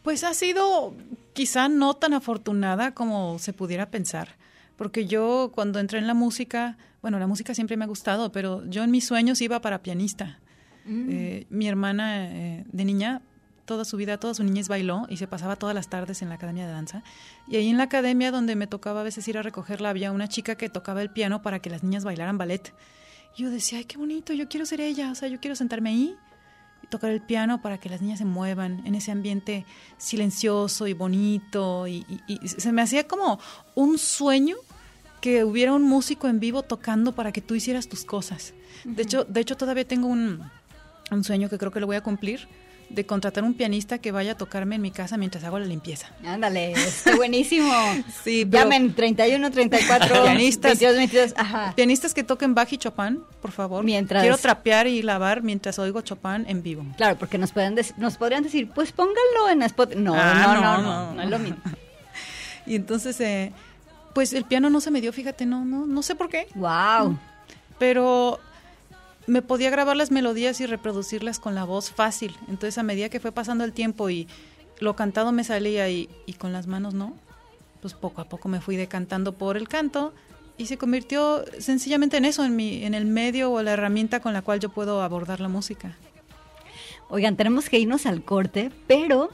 Pues 0.02 0.24
ha 0.24 0.34
sido 0.34 0.94
quizá 1.32 1.70
no 1.70 1.94
tan 1.94 2.12
afortunada 2.12 2.92
como 2.92 3.38
se 3.38 3.54
pudiera 3.54 3.90
pensar, 3.90 4.36
porque 4.76 5.06
yo 5.06 5.50
cuando 5.54 5.78
entré 5.80 5.98
en 5.98 6.06
la 6.06 6.12
música, 6.12 6.76
bueno, 7.00 7.18
la 7.18 7.26
música 7.26 7.54
siempre 7.54 7.78
me 7.78 7.84
ha 7.86 7.88
gustado, 7.88 8.30
pero 8.30 8.62
yo 8.66 8.84
en 8.84 8.90
mis 8.90 9.06
sueños 9.06 9.40
iba 9.40 9.62
para 9.62 9.82
pianista. 9.82 10.38
Eh, 10.86 11.46
mi 11.48 11.66
hermana 11.66 12.26
eh, 12.30 12.66
de 12.70 12.84
niña, 12.84 13.22
toda 13.64 13.84
su 13.84 13.96
vida, 13.96 14.18
toda 14.18 14.34
su 14.34 14.44
niñez 14.44 14.68
bailó 14.68 15.06
y 15.08 15.16
se 15.16 15.26
pasaba 15.26 15.56
todas 15.56 15.74
las 15.74 15.88
tardes 15.88 16.22
en 16.22 16.28
la 16.28 16.34
academia 16.36 16.66
de 16.66 16.72
danza. 16.72 17.02
Y 17.48 17.56
ahí 17.56 17.68
en 17.68 17.76
la 17.78 17.84
academia 17.84 18.30
donde 18.30 18.56
me 18.56 18.66
tocaba 18.66 19.00
a 19.00 19.04
veces 19.04 19.26
ir 19.28 19.38
a 19.38 19.42
recogerla, 19.42 19.90
había 19.90 20.12
una 20.12 20.28
chica 20.28 20.54
que 20.56 20.68
tocaba 20.68 21.02
el 21.02 21.10
piano 21.10 21.42
para 21.42 21.60
que 21.60 21.70
las 21.70 21.82
niñas 21.82 22.04
bailaran 22.04 22.38
ballet. 22.38 22.72
Y 23.36 23.42
yo 23.42 23.50
decía, 23.50 23.78
ay, 23.78 23.84
qué 23.84 23.96
bonito, 23.98 24.32
yo 24.32 24.48
quiero 24.48 24.66
ser 24.66 24.80
ella, 24.80 25.10
o 25.10 25.14
sea, 25.14 25.28
yo 25.28 25.40
quiero 25.40 25.56
sentarme 25.56 25.90
ahí 25.90 26.16
y 26.82 26.86
tocar 26.86 27.10
el 27.10 27.20
piano 27.22 27.62
para 27.62 27.78
que 27.78 27.88
las 27.88 28.00
niñas 28.02 28.18
se 28.18 28.24
muevan 28.24 28.86
en 28.86 28.94
ese 28.94 29.10
ambiente 29.10 29.64
silencioso 29.96 30.86
y 30.86 30.92
bonito. 30.92 31.86
Y, 31.88 32.04
y- 32.28 32.38
y 32.44 32.48
se 32.48 32.70
me 32.72 32.82
hacía 32.82 33.08
como 33.08 33.40
un 33.74 33.98
sueño 33.98 34.56
que 35.20 35.42
hubiera 35.42 35.72
un 35.72 35.82
músico 35.82 36.28
en 36.28 36.38
vivo 36.38 36.62
tocando 36.62 37.12
para 37.14 37.32
que 37.32 37.40
tú 37.40 37.54
hicieras 37.54 37.88
tus 37.88 38.04
cosas. 38.04 38.52
De 38.84 39.02
hecho, 39.02 39.24
de 39.24 39.40
hecho 39.40 39.56
todavía 39.56 39.88
tengo 39.88 40.06
un, 40.08 40.42
un 41.10 41.24
sueño 41.24 41.48
que 41.48 41.56
creo 41.56 41.72
que 41.72 41.80
lo 41.80 41.86
voy 41.86 41.96
a 41.96 42.02
cumplir 42.02 42.46
de 42.90 43.06
contratar 43.06 43.42
un 43.44 43.54
pianista 43.54 43.98
que 43.98 44.12
vaya 44.12 44.32
a 44.32 44.36
tocarme 44.36 44.76
en 44.76 44.82
mi 44.82 44.90
casa 44.90 45.16
mientras 45.16 45.42
hago 45.44 45.58
la 45.58 45.66
limpieza. 45.66 46.08
Ándale, 46.24 46.72
está 46.72 47.16
buenísimo. 47.16 47.72
Sí, 48.22 48.44
pero- 48.44 48.62
Llamen 48.64 48.94
31, 48.94 49.50
34, 49.50 50.22
Pianistas. 50.24 50.78
22, 50.78 50.96
22. 50.96 51.34
Ajá. 51.36 51.72
Pianistas 51.74 52.14
que 52.14 52.22
toquen 52.24 52.54
Bach 52.54 52.72
y 52.72 52.78
Chopin, 52.78 53.20
por 53.42 53.50
favor. 53.50 53.84
Mientras- 53.84 54.22
Quiero 54.22 54.38
trapear 54.38 54.86
y 54.86 55.02
lavar 55.02 55.42
mientras 55.42 55.78
oigo 55.78 56.00
Chopin 56.02 56.44
en 56.46 56.62
vivo. 56.62 56.84
Claro, 56.96 57.16
porque 57.18 57.38
nos 57.38 57.52
pueden 57.52 57.76
nos 57.96 58.16
podrían 58.16 58.42
decir, 58.44 58.70
pues 58.74 58.92
pónganlo 58.92 59.48
en 59.50 59.62
Spotify. 59.62 60.00
No, 60.00 60.14
Ah, 60.16 60.54
no, 60.54 60.54
no, 60.54 60.60
no, 60.60 60.82
no, 60.82 61.06
no. 61.06 61.14
no 61.14 61.22
es 61.22 61.30
lo 61.30 61.38
mismo. 61.38 61.58
Y 62.66 62.76
entonces, 62.76 63.20
eh, 63.20 63.52
pues 64.14 64.32
el 64.32 64.44
piano 64.44 64.70
no 64.70 64.80
se 64.80 64.90
me 64.90 65.02
dio, 65.02 65.12
fíjate, 65.12 65.44
no, 65.44 65.66
no, 65.66 65.84
no 65.86 66.02
sé 66.02 66.14
por 66.14 66.30
qué. 66.30 66.46
Wow. 66.54 67.18
pero 67.78 68.40
me 69.26 69.42
podía 69.42 69.70
grabar 69.70 69.96
las 69.96 70.10
melodías 70.10 70.60
y 70.60 70.66
reproducirlas 70.66 71.38
con 71.38 71.54
la 71.54 71.64
voz 71.64 71.90
fácil. 71.90 72.36
Entonces, 72.48 72.78
a 72.78 72.82
medida 72.82 73.08
que 73.08 73.20
fue 73.20 73.32
pasando 73.32 73.64
el 73.64 73.72
tiempo 73.72 74.10
y 74.10 74.28
lo 74.80 74.96
cantado 74.96 75.32
me 75.32 75.44
salía 75.44 75.88
y, 75.88 76.08
y 76.26 76.34
con 76.34 76.52
las 76.52 76.66
manos 76.66 76.94
no, 76.94 77.14
pues 77.80 77.94
poco 77.94 78.20
a 78.20 78.24
poco 78.24 78.48
me 78.48 78.60
fui 78.60 78.76
decantando 78.76 79.32
por 79.32 79.56
el 79.56 79.68
canto 79.68 80.12
y 80.56 80.66
se 80.66 80.78
convirtió 80.78 81.44
sencillamente 81.58 82.16
en 82.16 82.24
eso, 82.24 82.44
en, 82.44 82.54
mi, 82.56 82.84
en 82.84 82.94
el 82.94 83.06
medio 83.06 83.52
o 83.52 83.62
la 83.62 83.72
herramienta 83.72 84.20
con 84.20 84.32
la 84.32 84.42
cual 84.42 84.60
yo 84.60 84.68
puedo 84.68 85.02
abordar 85.02 85.40
la 85.40 85.48
música. 85.48 85.96
Oigan, 87.08 87.36
tenemos 87.36 87.68
que 87.68 87.78
irnos 87.78 88.06
al 88.06 88.24
corte, 88.24 88.70
pero 88.86 89.30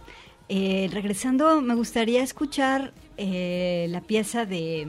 eh, 0.48 0.88
regresando 0.92 1.60
me 1.60 1.74
gustaría 1.74 2.22
escuchar 2.22 2.92
eh, 3.16 3.86
la 3.90 4.00
pieza 4.00 4.46
de... 4.46 4.88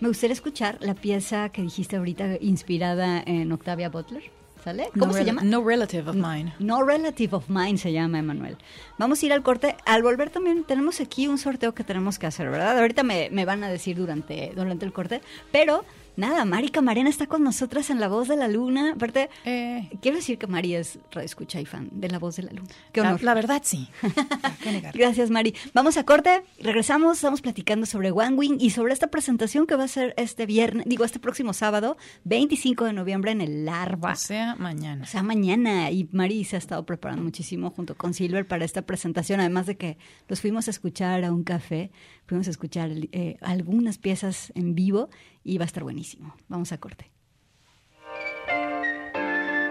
Me 0.00 0.08
gustaría 0.08 0.32
escuchar 0.32 0.78
la 0.80 0.94
pieza 0.94 1.50
que 1.50 1.60
dijiste 1.60 1.96
ahorita 1.96 2.38
inspirada 2.40 3.22
en 3.24 3.52
Octavia 3.52 3.90
Butler. 3.90 4.22
¿Sale? 4.64 4.90
¿Cómo 4.92 5.06
no 5.06 5.12
se 5.14 5.24
llama? 5.24 5.42
No 5.42 5.64
Relative 5.64 6.10
of 6.10 6.16
Mine. 6.16 6.54
No 6.58 6.82
Relative 6.82 7.34
of 7.34 7.48
Mine 7.48 7.78
se 7.78 7.92
llama, 7.92 8.18
Emanuel. 8.18 8.58
Vamos 8.98 9.22
a 9.22 9.26
ir 9.26 9.32
al 9.32 9.42
corte. 9.42 9.76
Al 9.86 10.02
volver 10.02 10.28
también 10.28 10.64
tenemos 10.64 11.00
aquí 11.00 11.28
un 11.28 11.38
sorteo 11.38 11.74
que 11.74 11.82
tenemos 11.82 12.18
que 12.18 12.26
hacer, 12.26 12.50
¿verdad? 12.50 12.78
Ahorita 12.78 13.02
me, 13.02 13.30
me 13.30 13.46
van 13.46 13.64
a 13.64 13.70
decir 13.70 13.96
durante, 13.96 14.52
durante 14.54 14.84
el 14.84 14.92
corte. 14.92 15.22
Pero, 15.50 15.84
nada, 16.16 16.44
Mari 16.44 16.68
Camarena 16.70 17.08
está 17.10 17.26
con 17.26 17.42
nosotras 17.42 17.90
en 17.90 18.00
La 18.00 18.08
Voz 18.08 18.28
de 18.28 18.36
la 18.36 18.48
Luna. 18.48 18.92
Aparte, 18.94 19.30
Eh, 19.44 19.88
quiero 20.02 20.16
decir 20.18 20.38
que 20.38 20.46
Mari 20.46 20.74
es 20.74 20.98
escucha 21.22 21.60
y 21.60 21.66
fan 21.66 21.88
de 21.92 22.08
La 22.08 22.18
Voz 22.18 22.36
de 22.36 22.44
la 22.44 22.52
Luna. 22.52 22.68
Qué 22.92 23.00
honor. 23.00 23.22
la 23.22 23.34
verdad, 23.34 23.62
sí. 23.64 23.88
Gracias, 24.94 25.30
Mari. 25.30 25.54
Vamos 25.74 25.96
a 25.96 26.04
corte, 26.04 26.42
regresamos, 26.60 27.16
estamos 27.16 27.40
platicando 27.40 27.86
sobre 27.86 28.10
One 28.10 28.34
Wing 28.36 28.56
y 28.60 28.70
sobre 28.70 28.92
esta 28.92 29.08
presentación 29.08 29.66
que 29.66 29.76
va 29.76 29.84
a 29.84 29.88
ser 29.88 30.14
este 30.16 30.46
viernes, 30.46 30.86
digo, 30.86 31.04
este 31.04 31.18
próximo 31.18 31.52
sábado, 31.52 31.96
25 32.24 32.84
de 32.84 32.92
noviembre 32.92 33.30
en 33.32 33.40
el 33.40 33.64
Larva. 33.64 34.12
O 34.12 34.16
sea, 34.16 34.56
mañana. 34.56 35.04
O 35.04 35.06
sea, 35.06 35.22
mañana. 35.22 35.90
Y 35.90 36.08
Mari 36.12 36.44
se 36.44 36.56
ha 36.56 36.58
estado 36.58 36.84
preparando 36.84 37.22
muchísimo 37.22 37.70
junto 37.70 37.94
con 37.96 38.14
Silver 38.14 38.46
para 38.46 38.64
esta 38.64 38.82
presentación. 38.82 39.40
Además 39.40 39.66
de 39.66 39.76
que 39.76 39.98
los 40.28 40.40
fuimos 40.40 40.68
a 40.68 40.70
escuchar 40.70 41.24
a 41.24 41.32
un 41.32 41.44
café, 41.44 41.90
fuimos 42.26 42.46
a 42.48 42.50
escuchar 42.50 42.90
eh, 43.12 43.36
algunas 43.40 43.98
piezas 43.98 44.52
en 44.54 44.74
vivo 44.74 45.08
y 45.44 45.58
va 45.58 45.64
a 45.64 45.66
estar 45.66 45.82
buenísimo. 45.82 46.34
Vamos 46.48 46.72
a 46.72 46.78
corte. 46.78 47.10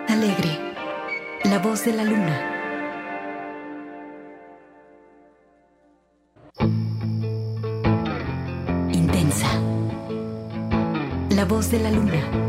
Alegre, 0.08 0.74
la 1.46 1.60
voz 1.60 1.86
de 1.86 1.94
la 1.94 2.04
luna. 2.04 2.56
Intensa, 8.92 9.48
la 11.30 11.46
voz 11.46 11.72
de 11.72 11.80
la 11.80 11.92
luna. 11.92 12.49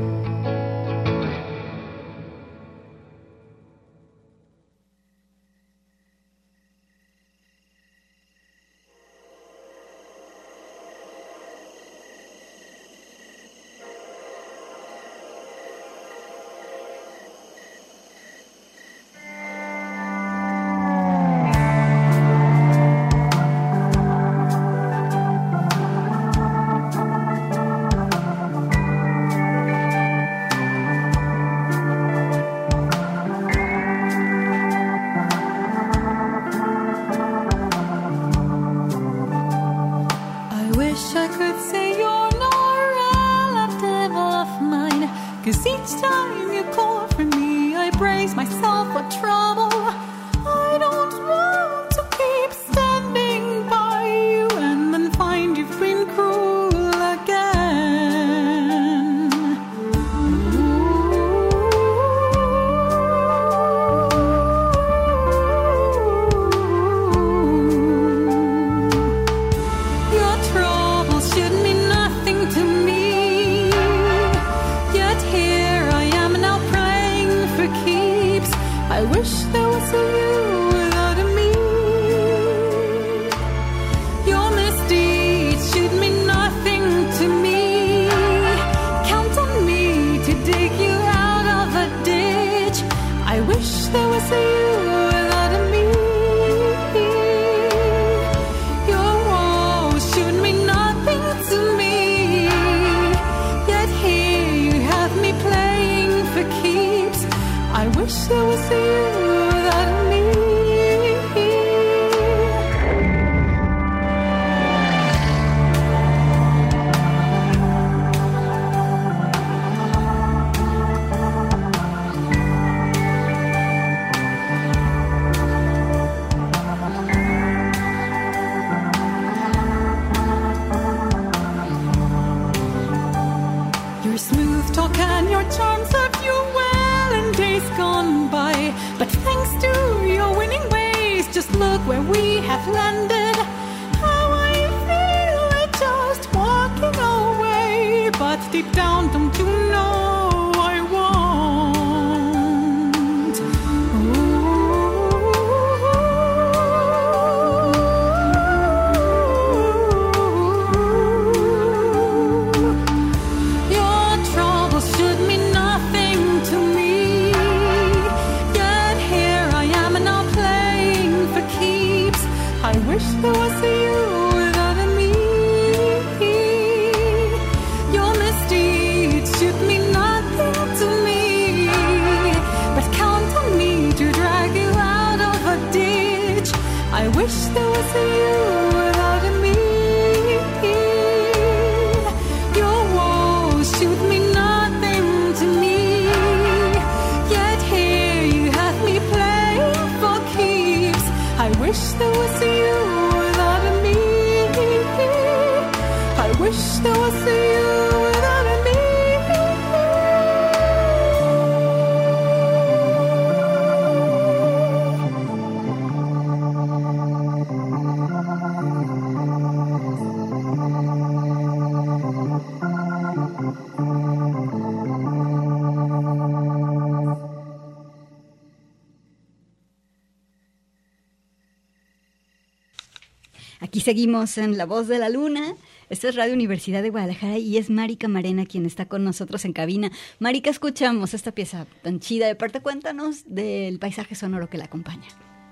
Aquí 233.81 233.87
seguimos 233.87 234.37
en 234.37 234.59
La 234.59 234.67
Voz 234.67 234.89
de 234.89 234.99
la 234.99 235.09
Luna. 235.09 235.55
Esto 235.89 236.07
es 236.07 236.15
Radio 236.15 236.35
Universidad 236.35 236.83
de 236.83 236.91
Guadalajara 236.91 237.39
y 237.39 237.57
es 237.57 237.71
Marica 237.71 238.09
Marena 238.09 238.45
quien 238.45 238.67
está 238.67 238.85
con 238.85 239.05
nosotros 239.05 239.47
en 239.47 239.55
cabina. 239.55 239.91
Marica, 240.19 240.51
escuchamos 240.51 241.15
esta 241.15 241.33
pieza 241.33 241.67
tan 241.83 241.99
chida. 241.99 242.27
De 242.27 242.35
parte, 242.35 242.61
cuéntanos 242.61 243.25
del 243.27 243.79
paisaje 243.79 244.15
sonoro 244.15 244.51
que 244.51 244.59
la 244.59 244.67
acompaña. 244.67 245.09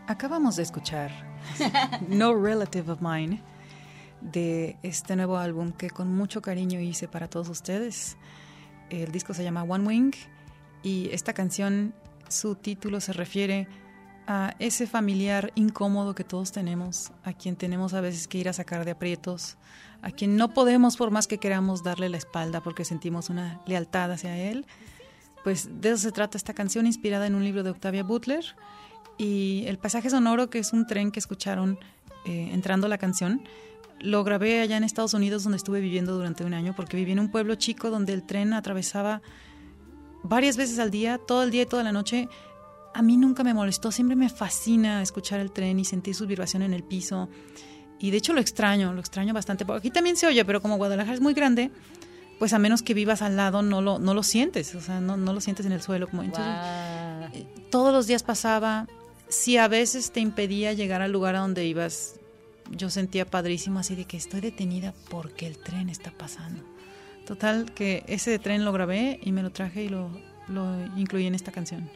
Acabamos 0.08 0.56
de 0.56 0.64
escuchar 0.64 1.10
No 2.08 2.38
Relative 2.38 2.92
of 2.92 3.00
Mine 3.00 3.42
de 4.20 4.76
este 4.82 5.16
nuevo 5.16 5.38
álbum 5.38 5.72
que 5.72 5.88
con 5.88 6.14
mucho 6.14 6.42
cariño 6.42 6.80
hice 6.80 7.08
para 7.08 7.30
todos 7.30 7.48
ustedes. 7.48 8.18
El 8.90 9.10
disco 9.10 9.32
se 9.32 9.42
llama 9.42 9.62
One 9.62 9.86
Wing 9.86 10.12
y 10.82 11.08
esta 11.12 11.32
canción, 11.32 11.94
su 12.28 12.56
título 12.56 13.00
se 13.00 13.14
refiere 13.14 13.68
a 13.86 13.87
ese 14.58 14.86
familiar 14.86 15.52
incómodo 15.54 16.14
que 16.14 16.24
todos 16.24 16.52
tenemos, 16.52 17.12
a 17.24 17.32
quien 17.32 17.56
tenemos 17.56 17.94
a 17.94 18.00
veces 18.02 18.28
que 18.28 18.38
ir 18.38 18.48
a 18.48 18.52
sacar 18.52 18.84
de 18.84 18.90
aprietos, 18.90 19.56
a 20.02 20.10
quien 20.10 20.36
no 20.36 20.52
podemos 20.52 20.96
por 20.96 21.10
más 21.10 21.26
que 21.26 21.38
queramos 21.38 21.82
darle 21.82 22.08
la 22.08 22.18
espalda 22.18 22.60
porque 22.60 22.84
sentimos 22.84 23.30
una 23.30 23.60
lealtad 23.66 24.12
hacia 24.12 24.36
él. 24.36 24.66
Pues 25.44 25.80
de 25.80 25.90
eso 25.90 25.98
se 25.98 26.12
trata 26.12 26.36
esta 26.36 26.52
canción 26.52 26.86
inspirada 26.86 27.26
en 27.26 27.34
un 27.34 27.44
libro 27.44 27.62
de 27.62 27.70
Octavia 27.70 28.02
Butler 28.02 28.44
y 29.16 29.64
el 29.66 29.78
pasaje 29.78 30.10
sonoro 30.10 30.50
que 30.50 30.58
es 30.58 30.72
un 30.72 30.86
tren 30.86 31.10
que 31.10 31.20
escucharon 31.20 31.78
eh, 32.26 32.50
entrando 32.52 32.86
la 32.88 32.98
canción 32.98 33.42
lo 34.00 34.22
grabé 34.24 34.60
allá 34.60 34.76
en 34.76 34.84
Estados 34.84 35.14
Unidos 35.14 35.42
donde 35.42 35.56
estuve 35.56 35.80
viviendo 35.80 36.14
durante 36.14 36.44
un 36.44 36.54
año 36.54 36.74
porque 36.76 36.96
viví 36.96 37.12
en 37.12 37.18
un 37.18 37.30
pueblo 37.30 37.54
chico 37.56 37.90
donde 37.90 38.12
el 38.12 38.24
tren 38.24 38.52
atravesaba 38.52 39.22
varias 40.22 40.56
veces 40.56 40.78
al 40.78 40.90
día, 40.90 41.18
todo 41.18 41.42
el 41.42 41.50
día 41.50 41.62
y 41.62 41.66
toda 41.66 41.82
la 41.82 41.92
noche. 41.92 42.28
A 42.98 43.02
mí 43.02 43.16
nunca 43.16 43.44
me 43.44 43.54
molestó, 43.54 43.92
siempre 43.92 44.16
me 44.16 44.28
fascina 44.28 45.02
escuchar 45.02 45.38
el 45.38 45.52
tren 45.52 45.78
y 45.78 45.84
sentir 45.84 46.16
su 46.16 46.26
vibración 46.26 46.62
en 46.62 46.74
el 46.74 46.82
piso. 46.82 47.28
Y 48.00 48.10
de 48.10 48.16
hecho 48.16 48.32
lo 48.32 48.40
extraño, 48.40 48.92
lo 48.92 48.98
extraño 48.98 49.32
bastante. 49.32 49.64
Porque 49.64 49.78
aquí 49.78 49.90
también 49.92 50.16
se 50.16 50.26
oye, 50.26 50.44
pero 50.44 50.60
como 50.60 50.78
Guadalajara 50.78 51.14
es 51.14 51.20
muy 51.20 51.32
grande, 51.32 51.70
pues 52.40 52.52
a 52.54 52.58
menos 52.58 52.82
que 52.82 52.94
vivas 52.94 53.22
al 53.22 53.36
lado 53.36 53.62
no 53.62 53.82
lo, 53.82 54.00
no 54.00 54.14
lo 54.14 54.24
sientes, 54.24 54.74
o 54.74 54.80
sea, 54.80 55.00
no, 55.00 55.16
no 55.16 55.32
lo 55.32 55.40
sientes 55.40 55.64
en 55.64 55.70
el 55.70 55.80
suelo. 55.80 56.08
Como, 56.08 56.24
entonces, 56.24 56.52
eh, 57.34 57.46
todos 57.70 57.92
los 57.92 58.08
días 58.08 58.24
pasaba, 58.24 58.88
si 59.28 59.58
a 59.58 59.68
veces 59.68 60.10
te 60.10 60.18
impedía 60.18 60.72
llegar 60.72 61.00
al 61.00 61.12
lugar 61.12 61.36
a 61.36 61.38
donde 61.38 61.64
ibas, 61.66 62.16
yo 62.68 62.90
sentía 62.90 63.30
padrísimo 63.30 63.78
así 63.78 63.94
de 63.94 64.06
que 64.06 64.16
estoy 64.16 64.40
detenida 64.40 64.92
porque 65.08 65.46
el 65.46 65.56
tren 65.58 65.88
está 65.88 66.10
pasando. 66.10 66.64
Total, 67.26 67.72
que 67.74 68.02
ese 68.08 68.40
tren 68.40 68.64
lo 68.64 68.72
grabé 68.72 69.20
y 69.22 69.30
me 69.30 69.44
lo 69.44 69.50
traje 69.50 69.84
y 69.84 69.88
lo, 69.88 70.10
lo 70.48 70.84
incluí 70.96 71.26
en 71.26 71.36
esta 71.36 71.52
canción. 71.52 71.88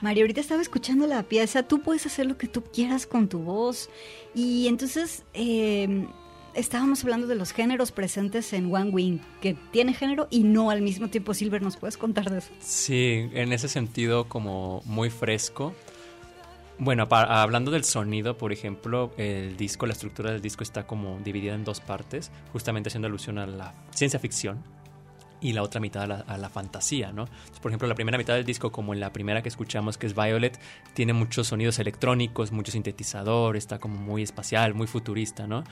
María, 0.00 0.24
ahorita 0.24 0.40
estaba 0.40 0.60
escuchando 0.60 1.06
la 1.06 1.22
pieza, 1.22 1.62
tú 1.62 1.80
puedes 1.80 2.04
hacer 2.06 2.26
lo 2.26 2.36
que 2.36 2.48
tú 2.48 2.62
quieras 2.62 3.06
con 3.06 3.28
tu 3.28 3.38
voz. 3.38 3.88
Y 4.34 4.68
entonces 4.68 5.24
eh, 5.32 6.06
estábamos 6.54 7.02
hablando 7.02 7.26
de 7.26 7.34
los 7.34 7.52
géneros 7.52 7.92
presentes 7.92 8.52
en 8.52 8.74
One 8.74 8.90
Wing, 8.90 9.18
que 9.40 9.56
tiene 9.70 9.94
género 9.94 10.28
y 10.30 10.42
no 10.42 10.70
al 10.70 10.82
mismo 10.82 11.08
tiempo. 11.08 11.32
Silver, 11.32 11.62
¿nos 11.62 11.78
puedes 11.78 11.96
contar 11.96 12.30
de 12.30 12.38
eso? 12.38 12.50
Sí, 12.60 13.28
en 13.32 13.52
ese 13.52 13.68
sentido 13.68 14.28
como 14.28 14.82
muy 14.84 15.08
fresco. 15.08 15.74
Bueno, 16.78 17.08
hablando 17.10 17.70
del 17.70 17.84
sonido, 17.84 18.36
por 18.36 18.52
ejemplo, 18.52 19.10
el 19.16 19.56
disco, 19.56 19.86
la 19.86 19.94
estructura 19.94 20.30
del 20.30 20.42
disco 20.42 20.62
está 20.62 20.86
como 20.86 21.18
dividida 21.24 21.54
en 21.54 21.64
dos 21.64 21.80
partes, 21.80 22.30
justamente 22.52 22.88
haciendo 22.88 23.08
alusión 23.08 23.38
a 23.38 23.46
la 23.46 23.72
ciencia 23.94 24.20
ficción 24.20 24.75
y 25.40 25.52
la 25.52 25.62
otra 25.62 25.80
mitad 25.80 26.02
a 26.26 26.38
la, 26.38 26.48
fantasía, 26.48 27.12
¿no? 27.12 27.26
Por 27.60 27.70
ejemplo, 27.70 27.88
la 27.88 27.94
primera 27.94 28.18
mitad 28.18 28.34
del 28.34 28.44
disco, 28.44 28.72
como 28.72 28.94
en 28.94 29.00
la 29.00 29.12
primera 29.12 29.42
que 29.42 29.48
escuchamos, 29.48 29.98
que 29.98 30.06
es 30.06 30.14
Violet, 30.14 30.58
tiene 30.94 31.12
muchos 31.12 31.48
sonidos 31.48 31.78
electrónicos, 31.78 32.52
mucho 32.52 32.72
sintetizador, 32.72 33.56
está 33.56 33.78
como 33.78 33.96
muy 33.98 34.22
espacial, 34.22 34.74
muy 34.74 34.86
futurista, 34.86 35.46
¿no? 35.46 35.64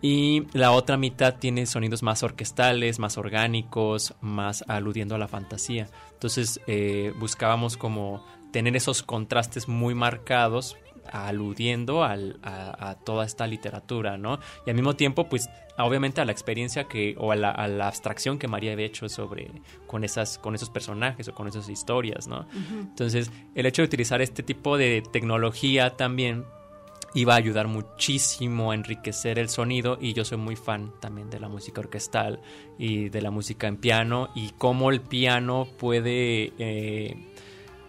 Y 0.00 0.44
la 0.52 0.70
otra 0.70 0.96
mitad 0.96 1.36
tiene 1.36 1.66
sonidos 1.66 2.02
más 2.02 2.22
orquestales, 2.22 2.98
más 3.00 3.18
orgánicos, 3.18 4.14
más 4.20 4.64
aludiendo 4.68 5.16
a 5.16 5.18
la 5.18 5.26
fantasía. 5.26 5.88
Entonces 6.12 6.60
eh, 6.68 7.12
buscábamos 7.18 7.76
como 7.76 8.24
tener 8.52 8.76
esos 8.76 9.02
contrastes 9.02 9.66
muy 9.68 9.94
marcados 9.94 10.76
aludiendo 11.10 12.04
al- 12.04 12.38
a, 12.42 12.90
a 12.90 12.94
toda 12.94 13.24
esta 13.24 13.46
literatura, 13.46 14.18
¿no? 14.18 14.38
Y 14.66 14.70
al 14.70 14.76
mismo 14.76 14.94
tiempo, 14.94 15.28
pues, 15.28 15.48
obviamente 15.84 16.20
a 16.20 16.24
la 16.24 16.32
experiencia 16.32 16.84
que, 16.84 17.14
o 17.18 17.32
a 17.32 17.36
la, 17.36 17.50
a 17.50 17.68
la 17.68 17.88
abstracción 17.88 18.38
que 18.38 18.48
María 18.48 18.72
había 18.72 18.86
hecho 18.86 19.08
sobre, 19.08 19.50
con, 19.86 20.04
esas, 20.04 20.38
con 20.38 20.54
esos 20.54 20.70
personajes 20.70 21.28
o 21.28 21.34
con 21.34 21.48
esas 21.48 21.68
historias, 21.68 22.26
¿no? 22.26 22.46
Entonces, 22.70 23.30
el 23.54 23.66
hecho 23.66 23.82
de 23.82 23.86
utilizar 23.86 24.20
este 24.20 24.42
tipo 24.42 24.76
de 24.76 25.02
tecnología 25.12 25.96
también 25.96 26.44
iba 27.14 27.34
a 27.34 27.36
ayudar 27.36 27.68
muchísimo 27.68 28.70
a 28.70 28.74
enriquecer 28.74 29.38
el 29.38 29.48
sonido 29.48 29.98
y 30.00 30.12
yo 30.12 30.24
soy 30.24 30.38
muy 30.38 30.56
fan 30.56 30.92
también 31.00 31.30
de 31.30 31.40
la 31.40 31.48
música 31.48 31.80
orquestal 31.80 32.40
y 32.78 33.08
de 33.08 33.22
la 33.22 33.30
música 33.30 33.66
en 33.66 33.78
piano 33.78 34.28
y 34.34 34.50
cómo 34.58 34.90
el 34.90 35.00
piano 35.00 35.66
puede 35.78 36.52
eh, 36.58 37.16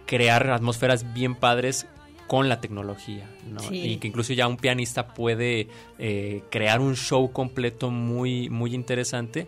crear 0.06 0.50
atmósferas 0.52 1.14
bien 1.14 1.36
padres 1.36 1.88
con 2.30 2.48
la 2.48 2.62
tecnología, 2.62 3.28
¿no? 3.52 3.60
Sí. 3.60 3.82
Y 3.82 3.98
que 3.98 4.08
incluso 4.08 4.34
ya 4.34 4.48
un 4.48 4.58
pianista 4.58 5.16
puede 5.16 5.68
eh, 5.98 6.44
crear 6.52 6.80
un 6.80 6.96
show 6.96 7.32
completo 7.32 7.90
muy, 7.90 8.52
muy 8.52 8.76
interesante. 8.76 9.48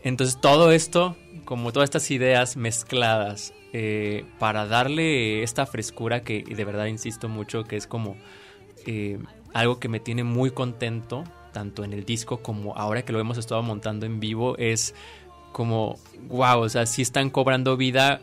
Entonces 0.00 0.40
todo 0.40 0.72
esto, 0.72 1.14
como 1.44 1.74
todas 1.74 1.88
estas 1.88 2.10
ideas 2.10 2.56
mezcladas, 2.56 3.52
eh, 3.74 4.24
para 4.38 4.64
darle 4.64 5.42
esta 5.42 5.66
frescura 5.66 6.22
que 6.22 6.42
de 6.42 6.64
verdad 6.64 6.86
insisto 6.86 7.28
mucho 7.28 7.64
que 7.64 7.76
es 7.76 7.86
como 7.86 8.16
eh, 8.86 9.18
algo 9.52 9.78
que 9.78 9.88
me 9.90 10.00
tiene 10.00 10.24
muy 10.24 10.50
contento, 10.52 11.22
tanto 11.52 11.84
en 11.84 11.92
el 11.92 12.06
disco 12.06 12.38
como 12.38 12.74
ahora 12.78 13.04
que 13.04 13.12
lo 13.12 13.20
hemos 13.20 13.36
estado 13.36 13.62
montando 13.62 14.06
en 14.06 14.20
vivo, 14.20 14.56
es 14.56 14.94
como, 15.52 15.98
wow, 16.28 16.60
o 16.60 16.68
sea, 16.70 16.86
sí 16.86 17.02
están 17.02 17.28
cobrando 17.28 17.76
vida 17.76 18.22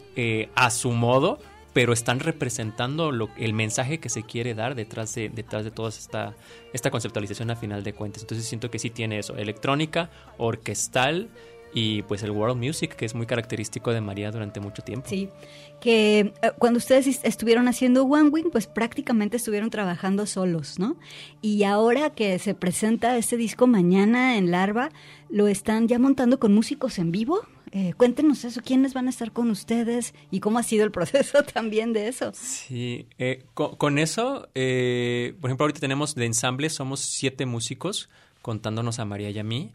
a 0.56 0.72
su 0.72 0.90
modo, 0.90 1.38
pero 1.74 1.92
están 1.92 2.20
representando 2.20 3.12
lo, 3.12 3.30
el 3.38 3.54
mensaje 3.54 4.00
que 4.00 4.10
se 4.10 4.24
quiere 4.24 4.54
dar 4.54 4.76
detrás 4.76 5.14
de, 5.16 5.30
detrás 5.30 5.64
de 5.64 5.72
toda 5.72 5.90
esta, 5.90 6.36
esta 6.72 6.92
conceptualización 6.92 7.50
a 7.50 7.56
final 7.56 7.84
de 7.84 7.94
cuentas. 7.94 8.22
Entonces 8.24 8.46
siento 8.48 8.70
que 8.70 8.78
sí 8.80 8.90
tiene 8.92 9.18
eso, 9.20 9.36
electrónica, 9.36 10.10
orquestal 10.38 11.30
y 11.76 12.04
pues 12.04 12.22
el 12.22 12.30
world 12.30 12.64
music, 12.64 12.96
que 12.96 13.06
es 13.06 13.16
muy 13.16 13.26
característico 13.26 13.92
de 13.92 14.00
María 14.00 14.30
durante 14.30 14.60
mucho 14.60 14.84
tiempo. 14.84 15.08
Sí, 15.10 15.30
que 15.82 16.20
eh, 16.20 16.52
cuando 16.60 16.78
ustedes 16.78 17.08
est- 17.08 17.26
estuvieron 17.26 17.68
haciendo 17.68 18.04
One 18.04 18.30
Wing, 18.30 18.52
pues 18.52 18.68
prácticamente 18.68 19.38
estuvieron 19.38 19.72
trabajando 19.72 20.28
solos, 20.28 20.78
¿no? 20.78 20.96
Y 21.42 21.64
ahora 21.64 22.12
que 22.12 22.38
se 22.38 22.54
presenta 22.54 23.18
este 23.18 23.38
disco 23.38 23.66
mañana 23.66 24.38
en 24.38 24.52
Larva, 24.52 24.92
lo 25.32 25.48
están 25.48 25.88
ya 25.88 25.98
montando 25.98 26.40
con 26.40 26.54
músicos 26.54 27.00
en 27.00 27.12
vivo. 27.12 27.40
Eh, 27.76 27.94
cuéntenos 27.98 28.46
eso, 28.46 28.62
quiénes 28.64 28.94
van 28.94 29.08
a 29.08 29.10
estar 29.10 29.32
con 29.32 29.50
ustedes 29.50 30.14
y 30.30 30.40
cómo 30.42 30.60
ha 30.60 30.64
sido 30.64 30.86
el 30.86 30.92
proceso 30.98 31.42
también 31.44 31.92
de 31.92 32.08
eso. 32.08 32.32
Sí, 32.36 33.08
eh, 33.18 33.44
co- 33.56 33.78
con, 33.80 33.98
eso, 33.98 34.48
eh, 34.54 35.34
por 35.42 35.50
ejemplo, 35.50 35.64
ahorita 35.64 35.80
tenemos 35.80 36.14
de 36.14 36.26
ensamble, 36.28 36.70
somos 36.70 37.00
siete 37.00 37.48
músicos, 37.48 38.10
contándonos 38.44 39.00
a 39.00 39.06
María 39.06 39.32
y 39.32 39.40
a 39.40 39.44
mí. 39.44 39.72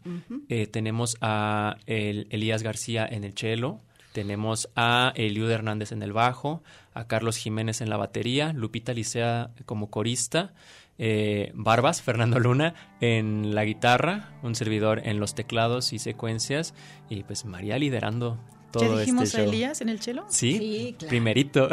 Eh, 0.47 0.67
tenemos 0.67 1.17
a 1.19 1.75
el- 1.87 2.27
Elías 2.29 2.63
García 2.63 3.05
en 3.05 3.23
el 3.25 3.33
cello, 3.33 3.79
tenemos 4.13 4.69
a 4.75 5.11
Eliud 5.15 5.49
Hernández 5.51 5.91
en 5.91 6.01
el 6.01 6.13
bajo, 6.13 6.63
a 6.93 7.05
Carlos 7.07 7.35
Jiménez 7.37 7.81
en 7.81 7.89
la 7.89 7.97
batería, 7.97 8.53
Lupita 8.53 8.93
Licea 8.93 9.51
como 9.65 9.89
corista, 9.89 10.53
eh, 10.99 11.51
Barbas, 11.55 12.01
Fernando 12.03 12.39
Luna 12.39 12.75
en 13.01 13.55
la 13.55 13.65
guitarra, 13.65 14.29
un 14.43 14.53
servidor 14.53 15.01
en 15.05 15.19
los 15.19 15.33
teclados 15.33 15.93
y 15.93 15.99
secuencias, 15.99 16.75
y 17.09 17.23
pues 17.23 17.45
María 17.45 17.79
liderando 17.79 18.37
todo 18.71 18.95
¿Ya 18.95 18.99
dijimos 18.99 19.23
este 19.23 19.41
a. 19.41 19.43
Elías 19.45 19.81
en 19.81 19.89
el 19.89 19.99
chelo? 19.99 20.25
Sí, 20.29 20.57
Sí, 20.57 20.95
claro. 20.97 21.09
primerito. 21.09 21.69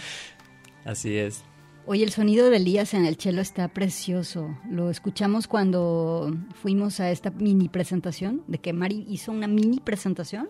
Así 0.84 1.16
es. 1.16 1.44
Oye, 1.88 2.02
el 2.02 2.10
sonido 2.10 2.50
de 2.50 2.56
Elías 2.56 2.94
en 2.94 3.04
el 3.04 3.16
cello 3.16 3.40
está 3.40 3.68
precioso. 3.68 4.58
Lo 4.68 4.90
escuchamos 4.90 5.46
cuando 5.46 6.34
fuimos 6.60 6.98
a 6.98 7.10
esta 7.10 7.30
mini 7.30 7.68
presentación, 7.68 8.42
de 8.48 8.58
que 8.58 8.72
Mari 8.72 9.06
hizo 9.08 9.30
una 9.30 9.46
mini 9.46 9.78
presentación 9.78 10.48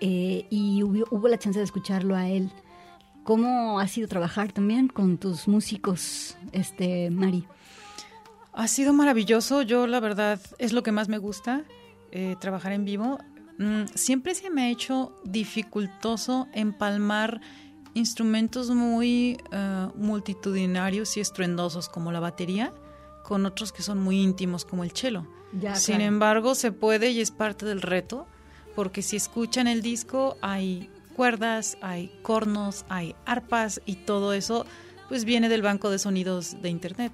eh, 0.00 0.46
y 0.50 0.82
hubo, 0.82 1.06
hubo 1.10 1.28
la 1.28 1.38
chance 1.38 1.58
de 1.58 1.64
escucharlo 1.64 2.16
a 2.16 2.28
él. 2.28 2.50
¿Cómo 3.24 3.78
ha 3.78 3.86
sido 3.88 4.08
trabajar 4.08 4.52
también 4.52 4.88
con 4.88 5.18
tus 5.18 5.46
músicos, 5.46 6.36
este 6.52 7.10
Mari? 7.10 7.46
Ha 8.52 8.68
sido 8.68 8.92
maravilloso. 8.92 9.62
Yo, 9.62 9.86
la 9.86 10.00
verdad, 10.00 10.40
es 10.58 10.72
lo 10.72 10.82
que 10.82 10.92
más 10.92 11.08
me 11.08 11.18
gusta, 11.18 11.64
eh, 12.10 12.36
trabajar 12.40 12.72
en 12.72 12.84
vivo. 12.84 13.18
Mm, 13.58 13.84
siempre 13.94 14.34
se 14.34 14.50
me 14.50 14.62
ha 14.62 14.68
hecho 14.70 15.12
dificultoso 15.24 16.48
empalmar 16.52 17.40
instrumentos 17.94 18.70
muy 18.70 19.38
eh, 19.52 19.88
multitudinarios 19.94 21.16
y 21.16 21.20
estruendosos 21.20 21.88
como 21.88 22.10
la 22.10 22.20
batería 22.20 22.72
con 23.22 23.46
otros 23.46 23.72
que 23.72 23.82
son 23.82 23.98
muy 24.02 24.20
íntimos 24.20 24.64
como 24.64 24.84
el 24.84 24.90
cello. 24.90 25.26
Ya, 25.52 25.76
Sin 25.76 25.96
claro. 25.96 26.08
embargo, 26.08 26.54
se 26.54 26.72
puede 26.72 27.10
y 27.10 27.20
es 27.20 27.30
parte 27.30 27.66
del 27.66 27.82
reto, 27.82 28.26
porque 28.74 29.02
si 29.02 29.16
escuchan 29.16 29.68
el 29.68 29.82
disco 29.82 30.36
hay 30.40 30.90
cuerdas, 31.22 31.78
hay 31.80 32.10
cornos, 32.22 32.84
hay 32.88 33.14
arpas 33.26 33.80
y 33.86 33.94
todo 33.94 34.32
eso 34.32 34.66
pues 35.08 35.24
viene 35.24 35.48
del 35.48 35.62
banco 35.62 35.88
de 35.88 36.00
sonidos 36.00 36.60
de 36.60 36.68
internet. 36.68 37.12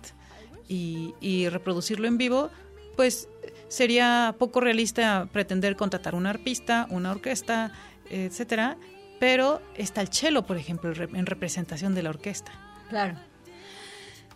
Y, 0.66 1.46
reproducirlo 1.50 2.08
en 2.08 2.16
vivo, 2.16 2.48
pues 2.96 3.28
sería 3.68 4.34
poco 4.38 4.60
realista 4.60 5.28
pretender 5.30 5.76
contratar 5.76 6.14
un 6.14 6.24
arpista, 6.24 6.86
una 6.88 7.10
orquesta, 7.10 7.72
etcétera, 8.08 8.78
pero 9.20 9.60
está 9.74 10.00
el 10.00 10.08
cello, 10.08 10.46
por 10.46 10.56
ejemplo, 10.56 10.90
en 10.90 11.26
representación 11.26 11.94
de 11.94 12.02
la 12.02 12.08
orquesta. 12.08 12.52
Claro. 12.88 13.18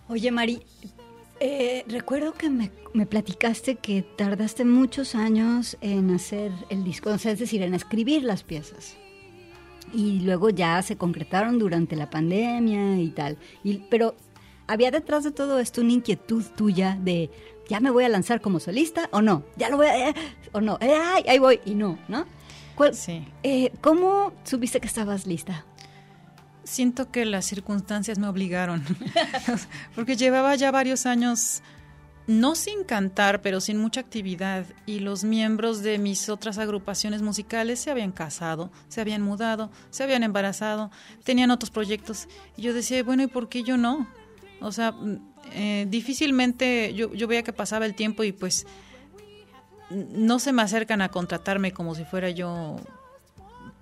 Oye, 0.06 0.30
Mari, 0.30 0.60
eh, 1.40 1.82
recuerdo 1.88 2.34
que 2.34 2.50
me, 2.50 2.70
me 2.92 3.06
platicaste 3.06 3.76
que 3.76 4.02
tardaste 4.02 4.66
muchos 4.66 5.14
años 5.14 5.78
en 5.80 6.10
hacer 6.10 6.52
el 6.68 6.84
disco, 6.84 7.08
o 7.08 7.16
sea, 7.16 7.32
es 7.32 7.38
decir, 7.38 7.62
en 7.62 7.72
escribir 7.72 8.22
las 8.22 8.42
piezas. 8.42 8.98
Y 9.93 10.20
luego 10.20 10.51
ya 10.51 10.80
se 10.82 10.97
concretaron 10.97 11.59
durante 11.59 11.97
la 11.97 12.09
pandemia 12.11 12.99
y 12.99 13.09
tal. 13.11 13.36
Y, 13.62 13.78
pero 13.90 14.14
había 14.66 14.90
detrás 14.90 15.24
de 15.24 15.30
todo 15.32 15.59
esto 15.59 15.80
una 15.82 15.93
inquietud 15.93 16.45
tuya 16.57 16.97
de, 17.01 17.30
¿ya 17.68 17.78
me 17.80 17.90
voy 17.90 18.05
a 18.05 18.09
lanzar 18.09 18.40
como 18.40 18.59
solista 18.61 19.09
o 19.12 19.20
no? 19.20 19.45
¿Ya 19.57 19.68
lo 19.68 19.76
voy 19.76 19.86
a...? 19.88 20.09
eh, 20.11 20.14
o 20.53 20.61
no? 20.61 20.78
Eh, 20.80 20.95
ay, 20.95 21.24
ahí 21.28 21.38
voy 21.38 21.61
y 21.66 21.74
no, 21.74 21.99
¿no? 22.09 22.24
¿Cuál- 22.74 22.95
Sí. 22.95 23.26
eh, 23.43 23.70
¿Cómo 23.82 24.32
supiste 24.45 24.80
que 24.80 24.86
estabas 24.86 25.26
lista? 25.26 25.66
Siento 26.64 27.11
que 27.11 27.24
las 27.26 27.45
circunstancias 27.45 28.18
me 28.18 28.28
obligaron, 28.28 28.84
porque 29.97 30.16
llevaba 30.16 30.55
ya 30.55 30.70
varios 30.70 31.07
años, 31.07 31.61
no 32.26 32.54
sin 32.54 32.84
cantar, 32.84 33.42
pero 33.42 33.60
sin 33.60 33.78
mucha 33.78 34.00
actividad, 34.00 34.66
y 34.86 35.00
los 35.00 35.24
miembros 35.24 35.82
de 35.82 35.98
mis 35.98 36.28
otras 36.28 36.58
agrupaciones 36.58 37.22
musicales 37.22 37.80
se 37.80 37.90
habían 37.90 38.12
casado, 38.12 38.70
se 38.88 39.00
habían 39.00 39.22
mudado, 39.22 39.70
se 39.90 40.04
habían 40.04 40.22
embarazado, 40.22 40.90
tenían 41.24 41.50
otros 41.50 41.70
proyectos, 41.70 42.28
y 42.56 42.62
yo 42.62 42.74
decía, 42.74 43.02
bueno, 43.02 43.22
¿y 43.22 43.26
por 43.26 43.48
qué 43.48 43.62
yo 43.62 43.76
no? 43.76 44.06
O 44.60 44.72
sea, 44.72 44.92
mm, 44.92 45.32
eh, 45.52 45.86
difícilmente 45.88 46.94
yo, 46.94 47.12
yo 47.12 47.26
veía 47.26 47.42
que 47.42 47.52
pasaba 47.52 47.84
el 47.86 47.94
tiempo 47.94 48.22
y 48.24 48.32
pues 48.32 48.66
no 49.90 50.38
se 50.38 50.52
me 50.52 50.62
acercan 50.62 51.02
a 51.02 51.10
contratarme 51.10 51.72
como 51.72 51.94
si 51.94 52.04
fuera 52.04 52.30
yo 52.30 52.76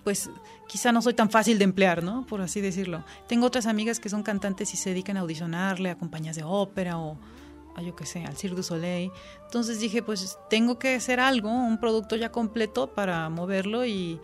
pues 0.03 0.29
quizá 0.67 0.91
no 0.91 1.01
soy 1.01 1.13
tan 1.13 1.29
fácil 1.29 1.57
de 1.57 1.63
emplear, 1.63 2.03
¿no? 2.03 2.25
Por 2.25 2.41
así 2.41 2.59
decirlo. 2.59 3.03
Tengo 3.27 3.45
otras 3.45 3.67
amigas 3.67 3.99
que 3.99 4.09
son 4.09 4.23
cantantes 4.23 4.73
y 4.73 4.77
se 4.77 4.89
dedican 4.89 5.17
a 5.17 5.19
audicionarle 5.21 5.89
a 5.89 5.97
compañías 5.97 6.35
de 6.35 6.43
ópera 6.43 6.97
o 6.97 7.17
a 7.75 7.81
yo 7.81 7.95
qué 7.95 8.05
sé, 8.05 8.25
al 8.25 8.37
Cirque 8.37 8.57
du 8.57 8.63
Soleil. 8.63 9.11
Entonces 9.45 9.79
dije, 9.79 10.01
pues 10.01 10.37
tengo 10.49 10.79
que 10.79 10.95
hacer 10.95 11.19
algo, 11.19 11.49
un 11.49 11.79
producto 11.79 12.15
ya 12.15 12.31
completo 12.31 12.93
para 12.93 13.29
moverlo 13.29 13.85
y, 13.85 14.19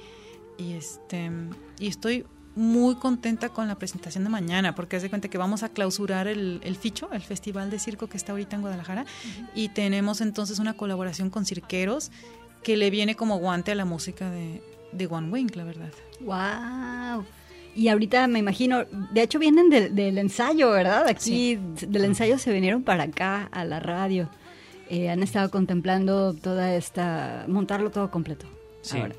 y 0.58 0.74
este 0.74 1.32
y 1.80 1.88
estoy 1.88 2.26
muy 2.56 2.95
contenta 2.95 3.50
con 3.50 3.68
la 3.68 3.76
presentación 3.76 4.24
de 4.24 4.32
mañana, 4.32 4.74
porque 4.74 4.95
haz 4.95 5.04
de 5.04 5.10
cuenta 5.10 5.28
que 5.28 5.38
vamos 5.38 5.62
a 5.62 5.70
clausurar 5.70 6.28
el, 6.28 6.60
el 6.64 6.76
Ficho, 6.76 7.08
el 7.12 7.22
festival 7.22 7.70
de 7.70 7.78
circo 7.78 8.08
que 8.08 8.18
está 8.18 8.32
ahorita 8.32 8.56
en 8.56 8.64
Guadalajara, 8.64 9.06
y 9.54 9.70
tenemos 9.70 10.22
entonces 10.22 10.58
una 10.58 10.74
colaboración 10.74 11.30
con 11.30 11.45
cirqueros 11.45 12.12
que 12.64 12.76
le 12.76 12.89
viene 12.89 13.16
como 13.16 13.38
guante 13.38 13.72
a 13.72 13.76
la 13.76 13.86
música 13.86 14.32
de, 14.32 14.64
de 14.91 15.06
One 15.06 15.30
Wing, 15.30 15.52
la 15.54 15.66
verdad. 15.66 15.91
Wow. 16.20 17.26
Y 17.78 17.90
ahorita 17.90 18.26
me 18.28 18.40
imagino, 18.40 18.86
de 18.86 19.22
hecho 19.22 19.38
vienen 19.38 19.70
del, 19.70 19.94
del 19.94 20.18
ensayo, 20.18 20.72
¿verdad? 20.72 21.08
Aquí 21.08 21.60
del 21.88 22.06
ensayo 22.06 22.38
se 22.40 22.52
vinieron 22.52 22.82
para 22.82 23.04
acá 23.04 23.48
a 23.52 23.64
la 23.66 23.80
radio. 23.80 24.30
Eh, 24.90 25.10
han 25.10 25.22
estado 25.22 25.52
contemplando 25.52 26.34
toda 26.34 26.74
esta, 26.76 27.46
montarlo 27.48 27.92
todo 27.92 28.10
completo. 28.10 28.48
Sí, 28.82 28.98
ahora. 29.00 29.16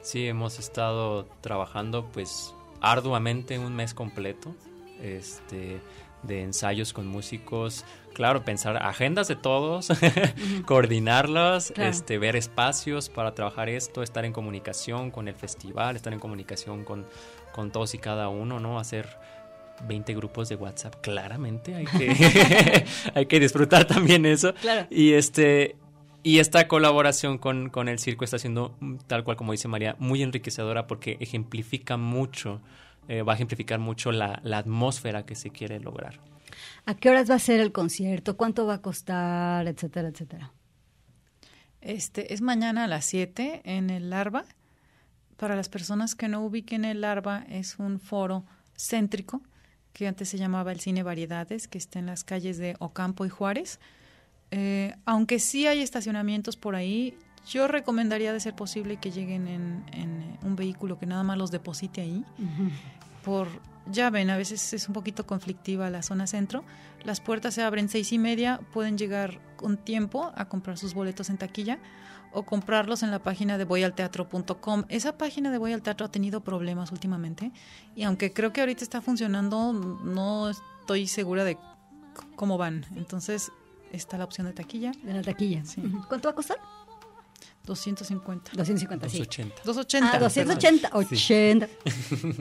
sí, 0.00 0.26
hemos 0.26 0.58
estado 0.58 1.26
trabajando 1.42 2.06
pues 2.12 2.54
arduamente 2.80 3.58
un 3.58 3.76
mes 3.76 3.94
completo, 3.94 4.52
este, 5.00 5.80
de 6.24 6.42
ensayos 6.42 6.92
con 6.92 7.06
músicos, 7.06 7.84
claro, 8.14 8.42
pensar 8.44 8.78
agendas 8.78 9.28
de 9.28 9.36
todos, 9.36 9.88
coordinarlas, 10.66 11.72
Claro. 11.74 11.90
este, 11.90 12.18
ver 12.18 12.36
espacios 12.36 13.08
para 13.08 13.34
trabajar 13.34 13.68
esto, 13.68 14.02
estar 14.02 14.24
en 14.24 14.32
comunicación 14.32 15.10
con 15.10 15.28
el 15.28 15.34
festival, 15.34 15.96
estar 15.96 16.12
en 16.12 16.20
comunicación 16.20 16.84
con, 16.84 17.06
con 17.52 17.70
todos 17.70 17.94
y 17.94 17.98
cada 17.98 18.28
uno, 18.28 18.60
¿no? 18.60 18.78
Hacer 18.78 19.08
20 19.86 20.14
grupos 20.14 20.48
de 20.48 20.56
WhatsApp, 20.56 20.96
claramente 21.00 21.74
hay 21.74 21.84
que, 21.86 22.84
hay 23.14 23.26
que 23.26 23.40
disfrutar 23.40 23.84
también 23.86 24.26
eso. 24.26 24.54
Claro. 24.54 24.86
Y 24.90 25.12
este 25.12 25.76
y 26.24 26.38
esta 26.38 26.68
colaboración 26.68 27.38
con, 27.38 27.68
con 27.68 27.88
el 27.88 27.98
circo 27.98 28.24
está 28.24 28.38
siendo, 28.38 28.76
mm, 28.80 28.96
tal 29.06 29.24
cual 29.24 29.36
como 29.36 29.52
dice 29.52 29.68
María, 29.68 29.96
muy 29.98 30.22
enriquecedora 30.22 30.86
porque 30.86 31.16
ejemplifica 31.20 31.96
mucho, 31.96 32.60
eh, 33.08 33.22
va 33.22 33.32
a 33.32 33.34
ejemplificar 33.34 33.80
mucho 33.80 34.12
la, 34.12 34.40
la 34.44 34.58
atmósfera 34.58 35.26
que 35.26 35.34
se 35.34 35.50
quiere 35.50 35.80
lograr. 35.80 36.20
¿A 36.86 36.94
qué 36.94 37.10
horas 37.10 37.28
va 37.30 37.34
a 37.34 37.40
ser 37.40 37.60
el 37.60 37.72
concierto? 37.72 38.36
¿Cuánto 38.36 38.66
va 38.66 38.74
a 38.74 38.82
costar? 38.82 39.66
Etcétera, 39.66 40.08
etcétera. 40.08 40.52
Este 41.80 42.32
es 42.32 42.40
mañana 42.40 42.84
a 42.84 42.86
las 42.86 43.04
7 43.06 43.62
en 43.64 43.90
el 43.90 44.10
Larva. 44.10 44.44
Para 45.42 45.56
las 45.56 45.68
personas 45.68 46.14
que 46.14 46.28
no 46.28 46.44
ubiquen 46.44 46.84
el 46.84 47.00
Larva, 47.00 47.44
es 47.48 47.80
un 47.80 47.98
foro 47.98 48.44
céntrico 48.76 49.42
que 49.92 50.06
antes 50.06 50.28
se 50.28 50.38
llamaba 50.38 50.70
el 50.70 50.78
Cine 50.78 51.02
Variedades, 51.02 51.66
que 51.66 51.78
está 51.78 51.98
en 51.98 52.06
las 52.06 52.22
calles 52.22 52.58
de 52.58 52.76
Ocampo 52.78 53.24
y 53.24 53.28
Juárez. 53.28 53.80
Eh, 54.52 54.94
aunque 55.04 55.40
sí 55.40 55.66
hay 55.66 55.80
estacionamientos 55.80 56.56
por 56.56 56.76
ahí, 56.76 57.18
yo 57.44 57.66
recomendaría 57.66 58.32
de 58.32 58.38
ser 58.38 58.54
posible 58.54 58.98
que 58.98 59.10
lleguen 59.10 59.48
en, 59.48 59.84
en 59.90 60.38
un 60.44 60.54
vehículo 60.54 60.96
que 61.00 61.06
nada 61.06 61.24
más 61.24 61.36
los 61.36 61.50
deposite 61.50 62.02
ahí. 62.02 62.24
Por, 63.24 63.48
ya 63.90 64.10
ven, 64.10 64.30
a 64.30 64.36
veces 64.36 64.72
es 64.72 64.88
un 64.88 64.94
poquito 64.94 65.26
conflictiva 65.26 65.90
la 65.90 66.02
zona 66.02 66.26
centro. 66.26 66.64
Las 67.04 67.20
puertas 67.20 67.54
se 67.54 67.62
abren 67.62 67.88
seis 67.88 68.12
y 68.12 68.18
media, 68.18 68.60
pueden 68.72 68.96
llegar 68.96 69.40
con 69.56 69.76
tiempo 69.76 70.32
a 70.34 70.48
comprar 70.48 70.78
sus 70.78 70.94
boletos 70.94 71.30
en 71.30 71.38
taquilla 71.38 71.78
o 72.32 72.44
comprarlos 72.44 73.02
en 73.02 73.10
la 73.10 73.18
página 73.18 73.58
de 73.58 73.64
voyalteatro.com. 73.64 74.84
Esa 74.88 75.18
página 75.18 75.50
de 75.50 75.58
Voy 75.58 75.72
al 75.72 75.82
Teatro 75.82 76.06
ha 76.06 76.10
tenido 76.10 76.42
problemas 76.42 76.90
últimamente 76.92 77.52
y 77.94 78.04
aunque 78.04 78.32
creo 78.32 78.52
que 78.52 78.60
ahorita 78.60 78.82
está 78.84 79.00
funcionando, 79.00 79.72
no 79.72 80.50
estoy 80.50 81.06
segura 81.06 81.44
de 81.44 81.58
cómo 82.36 82.58
van. 82.58 82.86
Entonces 82.96 83.52
está 83.92 84.16
la 84.16 84.24
opción 84.24 84.46
de 84.46 84.54
taquilla. 84.54 84.92
De 85.02 85.12
la 85.12 85.22
taquilla. 85.22 85.64
Sí. 85.64 85.82
¿Cuánto 86.08 86.28
va 86.28 86.32
a 86.32 86.34
costar? 86.34 86.56
250. 87.64 88.52
250, 88.54 89.08
sí. 89.08 89.18
280. 89.18 89.62
280. 89.64 90.10
Ah, 90.12 90.18
280, 90.18 90.90
80. 90.92 91.68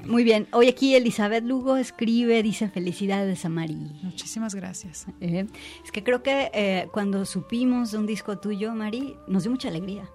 Muy 0.08 0.24
bien. 0.24 0.48
Hoy 0.52 0.68
aquí 0.68 0.96
Elizabeth 0.96 1.44
Lugo 1.44 1.78
escribe, 1.78 2.42
dice 2.42 2.70
felicidades 2.70 3.46
a 3.46 3.50
Mari. 3.50 3.76
Muchísimas 4.02 4.56
gracias. 4.56 5.06
Eh, 5.20 5.48
es 5.84 5.92
que 5.92 6.04
creo 6.04 6.24
que 6.24 6.50
eh, 6.54 6.88
cuando 6.92 7.26
supimos 7.26 7.92
de 7.92 8.00
un 8.00 8.08
disco 8.08 8.40
tuyo, 8.40 8.74
Mari, 8.74 9.16
nos 9.28 9.44
dio 9.44 9.52
mucha 9.52 9.68
alegría. 9.68 10.10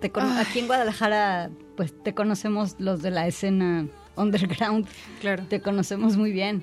Te 0.00 0.12
aquí 0.20 0.58
en 0.58 0.66
Guadalajara, 0.66 1.50
pues 1.76 1.94
te 2.02 2.12
conocemos 2.14 2.76
los 2.78 3.00
de 3.00 3.10
la 3.10 3.26
escena 3.26 3.88
underground. 4.16 4.86
Claro. 5.20 5.46
Te 5.48 5.62
conocemos 5.62 6.16
muy 6.18 6.30
bien. 6.30 6.62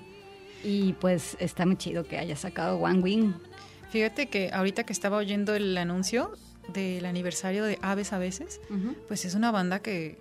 Y 0.64 0.94
pues 0.94 1.38
está 1.39 1.66
muy 1.66 1.76
chido 1.76 2.04
que 2.04 2.20
hayas 2.20 2.42
sacado 2.42 2.78
One 2.78 3.00
Wing. 3.00 3.34
Fíjate 3.89 4.28
que 4.30 4.52
ahorita 4.54 4.84
que 4.84 4.94
estaba 4.94 5.18
oyendo 5.18 5.56
el 5.56 5.76
anuncio 5.76 6.34
del 6.74 7.05
aniversario 7.05 7.63
de 7.63 7.80
Aves 7.82 8.13
a 8.13 8.17
veces, 8.17 8.59
pues 9.07 9.26
es 9.26 9.36
una 9.36 9.51
banda 9.51 9.80
que, 9.80 10.17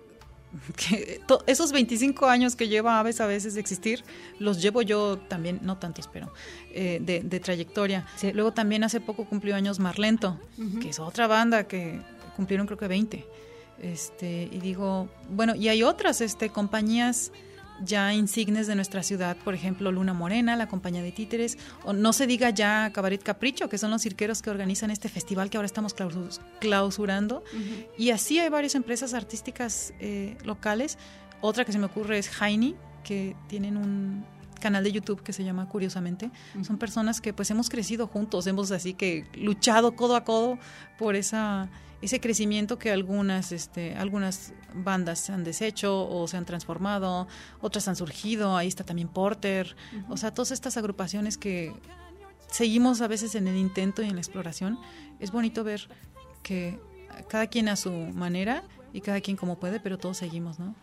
esos 1.47 1.71
25 1.71 2.27
años 2.27 2.55
que 2.55 2.67
lleva 2.67 2.99
Aves 2.99 3.21
a 3.21 3.27
veces 3.27 3.53
de 3.53 3.61
existir, 3.61 4.03
los 4.39 4.61
llevo 4.61 4.81
yo 4.81 5.17
también, 5.17 5.59
no 5.61 5.77
tantos, 5.77 6.07
pero 6.07 6.33
eh, 6.73 6.99
de, 7.01 7.21
de 7.21 7.39
trayectoria. 7.39 8.05
Sí. 8.17 8.31
Luego 8.33 8.51
también 8.51 8.83
hace 8.83 8.99
poco 8.99 9.25
cumplió 9.25 9.55
años 9.55 9.79
Marlento, 9.79 10.39
que 10.81 10.89
es 10.89 10.99
otra 10.99 11.27
banda 11.27 11.67
que 11.67 11.99
cumplieron 12.35 12.67
creo 12.67 12.77
que 12.77 12.87
20. 12.87 13.25
Este, 13.81 14.47
y 14.51 14.59
digo, 14.59 15.09
bueno, 15.29 15.55
y 15.55 15.67
hay 15.67 15.83
otras 15.83 16.21
este, 16.21 16.49
compañías 16.49 17.31
ya 17.83 18.13
insignes 18.13 18.67
de 18.67 18.75
nuestra 18.75 19.03
ciudad, 19.03 19.35
por 19.37 19.53
ejemplo, 19.53 19.91
Luna 19.91 20.13
Morena, 20.13 20.55
la 20.55 20.67
compañía 20.67 21.01
de 21.01 21.11
títeres, 21.11 21.57
o 21.83 21.93
no 21.93 22.13
se 22.13 22.27
diga 22.27 22.49
ya 22.49 22.91
Cabaret 22.93 23.21
Capricho, 23.21 23.69
que 23.69 23.77
son 23.77 23.91
los 23.91 24.01
cirqueros 24.01 24.41
que 24.41 24.49
organizan 24.49 24.91
este 24.91 25.09
festival 25.09 25.49
que 25.49 25.57
ahora 25.57 25.65
estamos 25.65 25.95
clausu- 25.95 26.39
clausurando. 26.59 27.43
Y 27.97 28.11
así 28.11 28.39
hay 28.39 28.49
varias 28.49 28.75
empresas 28.75 29.13
artísticas 29.13 29.93
eh, 29.99 30.37
locales. 30.43 30.97
Otra 31.41 31.65
que 31.65 31.71
se 31.71 31.79
me 31.79 31.85
ocurre 31.85 32.17
es 32.17 32.29
Jaini, 32.29 32.75
que 33.03 33.35
tienen 33.47 33.77
un 33.77 34.25
canal 34.59 34.83
de 34.83 34.91
YouTube 34.91 35.23
que 35.23 35.33
se 35.33 35.43
llama 35.43 35.67
Curiosamente. 35.67 36.29
Son 36.63 36.77
personas 36.77 37.19
que 37.19 37.33
pues 37.33 37.49
hemos 37.49 37.67
crecido 37.69 38.05
juntos, 38.05 38.45
hemos 38.45 38.69
así 38.71 38.93
que 38.93 39.25
luchado 39.33 39.95
codo 39.95 40.15
a 40.15 40.23
codo 40.23 40.59
por 40.99 41.15
esa 41.15 41.67
ese 42.01 42.19
crecimiento 42.19 42.79
que 42.79 42.91
algunas 42.91 43.51
este 43.51 43.95
algunas 43.95 44.53
bandas 44.73 45.19
se 45.19 45.33
han 45.33 45.43
deshecho 45.43 46.07
o 46.09 46.27
se 46.27 46.37
han 46.37 46.45
transformado, 46.45 47.27
otras 47.61 47.87
han 47.87 47.95
surgido, 47.95 48.57
ahí 48.57 48.67
está 48.67 48.83
también 48.83 49.07
Porter, 49.07 49.75
o 50.09 50.17
sea, 50.17 50.33
todas 50.33 50.51
estas 50.51 50.77
agrupaciones 50.77 51.37
que 51.37 51.73
seguimos 52.47 53.01
a 53.01 53.07
veces 53.07 53.35
en 53.35 53.47
el 53.47 53.55
intento 53.55 54.01
y 54.01 54.07
en 54.07 54.15
la 54.15 54.21
exploración, 54.21 54.79
es 55.19 55.31
bonito 55.31 55.63
ver 55.63 55.87
que 56.43 56.79
cada 57.29 57.47
quien 57.47 57.69
a 57.69 57.75
su 57.75 57.91
manera 57.91 58.63
y 58.93 59.01
cada 59.01 59.21
quien 59.21 59.37
como 59.37 59.59
puede, 59.59 59.79
pero 59.79 59.97
todos 59.97 60.17
seguimos, 60.17 60.59
¿no? 60.59 60.75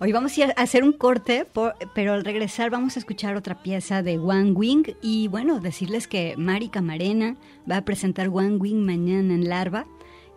Hoy 0.00 0.10
vamos 0.10 0.36
a 0.36 0.40
ir 0.40 0.54
a 0.56 0.60
hacer 0.62 0.82
un 0.82 0.92
corte, 0.92 1.44
por- 1.44 1.74
pero 1.94 2.12
al 2.14 2.24
regresar 2.24 2.70
vamos 2.70 2.96
a 2.96 2.98
escuchar 2.98 3.36
otra 3.36 3.62
pieza 3.62 4.02
de 4.02 4.18
One 4.18 4.50
Wing 4.52 4.82
y 5.00 5.28
bueno, 5.28 5.60
decirles 5.60 6.08
que 6.08 6.34
Mari 6.36 6.68
Camarena 6.70 7.36
va 7.70 7.76
a 7.76 7.84
presentar 7.84 8.28
One 8.28 8.56
Wing 8.56 8.84
mañana 8.84 9.32
en 9.34 9.48
Larva 9.48 9.86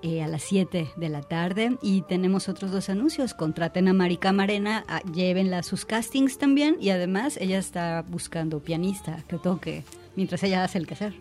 eh, 0.01 0.21
a 0.21 0.27
las 0.27 0.43
7 0.43 0.89
de 0.95 1.09
la 1.09 1.21
tarde 1.21 1.77
y 1.81 2.01
tenemos 2.03 2.47
otros 2.49 2.71
dos 2.71 2.89
anuncios. 2.89 3.33
Contraten 3.33 3.87
a 3.87 3.93
Mari 3.93 4.17
Camarena, 4.17 4.83
a- 4.87 5.01
llévenla 5.11 5.59
a 5.59 5.63
sus 5.63 5.85
castings 5.85 6.37
también 6.37 6.77
y 6.79 6.89
además 6.91 7.37
ella 7.41 7.57
está 7.57 8.03
buscando 8.07 8.59
pianista 8.59 9.23
que 9.27 9.37
toque 9.37 9.83
mientras 10.15 10.43
ella 10.43 10.63
hace 10.63 10.77
el 10.77 10.87
quehacer. 10.87 11.13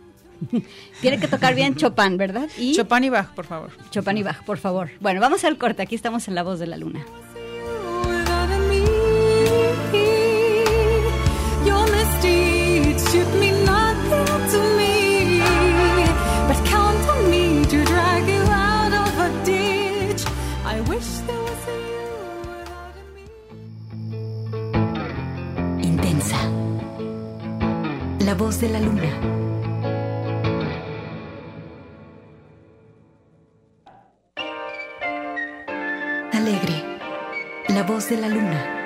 Tiene 1.01 1.19
que 1.19 1.29
tocar 1.29 1.55
bien 1.55 1.77
Chopin, 1.77 2.17
¿verdad? 2.17 2.49
Y 2.59 2.75
Chopin 2.75 3.05
y 3.05 3.09
Bach, 3.11 3.31
por 3.35 3.47
favor. 3.47 3.71
Chopin 3.91 4.19
y 4.19 4.23
Bach, 4.23 4.45
por 4.45 4.59
favor. 4.59 4.91
Bueno, 5.01 5.21
vamos 5.21 5.45
al 5.45 5.57
corte. 5.59 5.83
Aquí 5.83 5.95
estamos 5.95 6.27
en 6.29 6.35
La 6.35 6.43
Voz 6.43 6.59
de 6.59 6.67
la 6.67 6.77
Luna. 6.77 7.05
me. 14.77 16.05
But 16.49 16.65
count 16.67 17.09
on 17.09 17.31
me 17.31 17.65
to 17.65 17.85
drag 17.85 18.29
you 18.29 18.43
out 18.43 18.64
Intensa. 25.83 26.37
La 28.21 28.35
voz 28.35 28.61
de 28.61 28.69
la 28.69 28.79
luna. 28.79 29.03
Alegre. 36.33 36.85
La 37.71 37.83
voz 37.83 38.09
de 38.11 38.17
la 38.17 38.29
luna. 38.29 38.84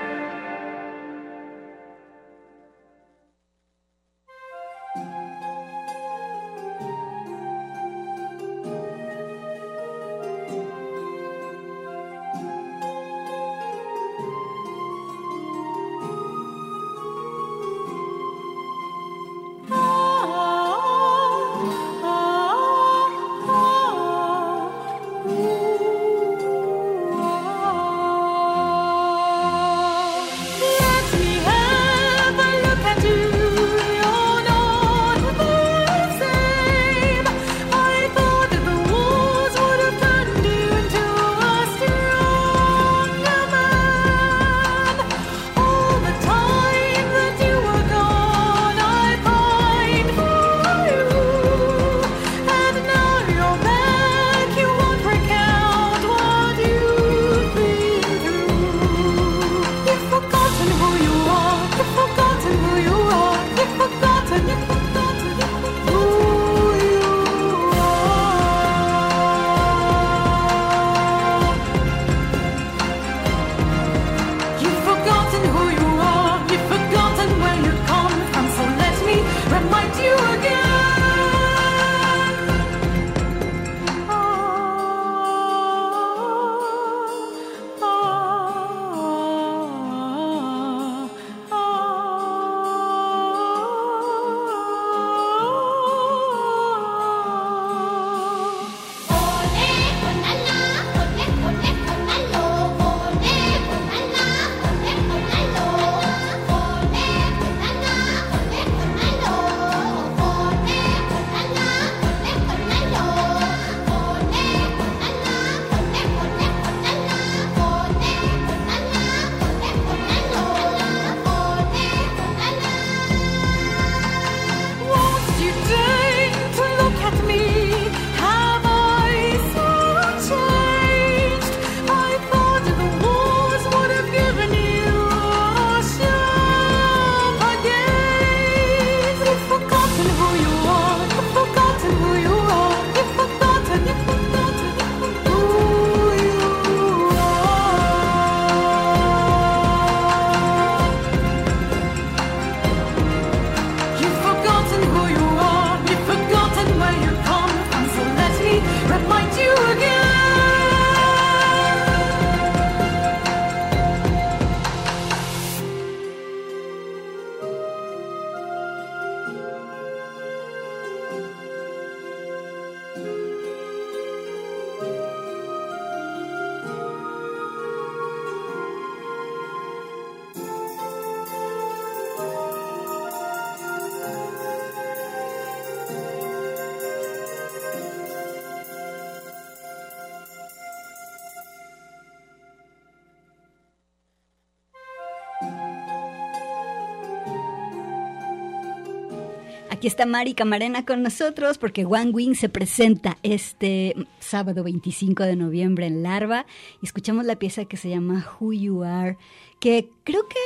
Aquí 199.89 199.93
está 199.95 200.05
Mari 200.05 200.35
Camarena 200.35 200.85
con 200.85 201.03
nosotros 201.03 201.57
porque 201.57 201.87
One 201.87 202.11
Wing 202.11 202.35
se 202.35 202.51
presenta 202.51 203.17
este 203.23 203.95
sábado 204.21 204.63
25 204.63 205.23
de 205.23 205.35
noviembre 205.35 205.87
en 205.87 206.03
Larva 206.03 206.45
y 206.83 206.85
escuchamos 206.85 207.25
la 207.25 207.37
pieza 207.37 207.65
que 207.65 207.79
se 207.79 207.89
llama 207.89 208.27
Who 208.39 208.53
You 208.53 208.83
Are, 208.85 209.17
que 209.61 209.89
creo 210.05 210.29
que 210.29 210.37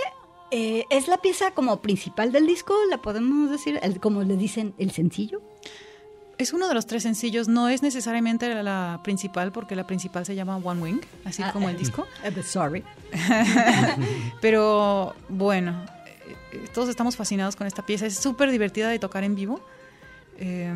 eh, 0.57 0.85
es 0.91 1.09
la 1.09 1.17
pieza 1.17 1.51
como 1.51 1.83
principal 1.83 2.31
del 2.31 2.47
disco, 2.47 2.73
la 2.89 2.99
podemos 3.03 3.51
decir, 3.51 3.81
el- 3.83 3.99
como 3.99 4.23
le 4.23 4.37
dicen, 4.37 4.75
el 4.79 4.93
sencillo. 4.93 5.43
Es 6.39 6.53
uno 6.53 6.69
de 6.69 6.75
los 6.75 6.87
tres 6.87 7.03
sencillos, 7.03 7.49
no 7.49 7.69
es 7.69 7.83
necesariamente 7.83 8.55
la 8.63 9.01
principal, 9.03 9.51
porque 9.51 9.75
la 9.75 9.89
principal 9.89 10.25
se 10.25 10.37
llama 10.37 10.57
One 10.59 10.81
Wing, 10.83 11.01
así 11.25 11.43
Ah, 11.43 11.51
como 11.53 11.69
el 11.69 11.75
eh, 11.75 11.79
disco. 11.81 12.07
eh, 12.23 12.43
sorry. 12.45 12.85
Pero 14.41 15.17
bueno, 15.29 15.85
todos 16.73 16.89
estamos 16.89 17.17
fascinados 17.17 17.57
con 17.57 17.67
esta 17.67 17.85
pieza. 17.85 18.07
Es 18.07 18.17
súper 18.17 18.51
divertida 18.51 18.89
de 18.89 18.99
tocar 18.99 19.25
en 19.25 19.35
vivo. 19.35 19.61
Eh, 20.39 20.73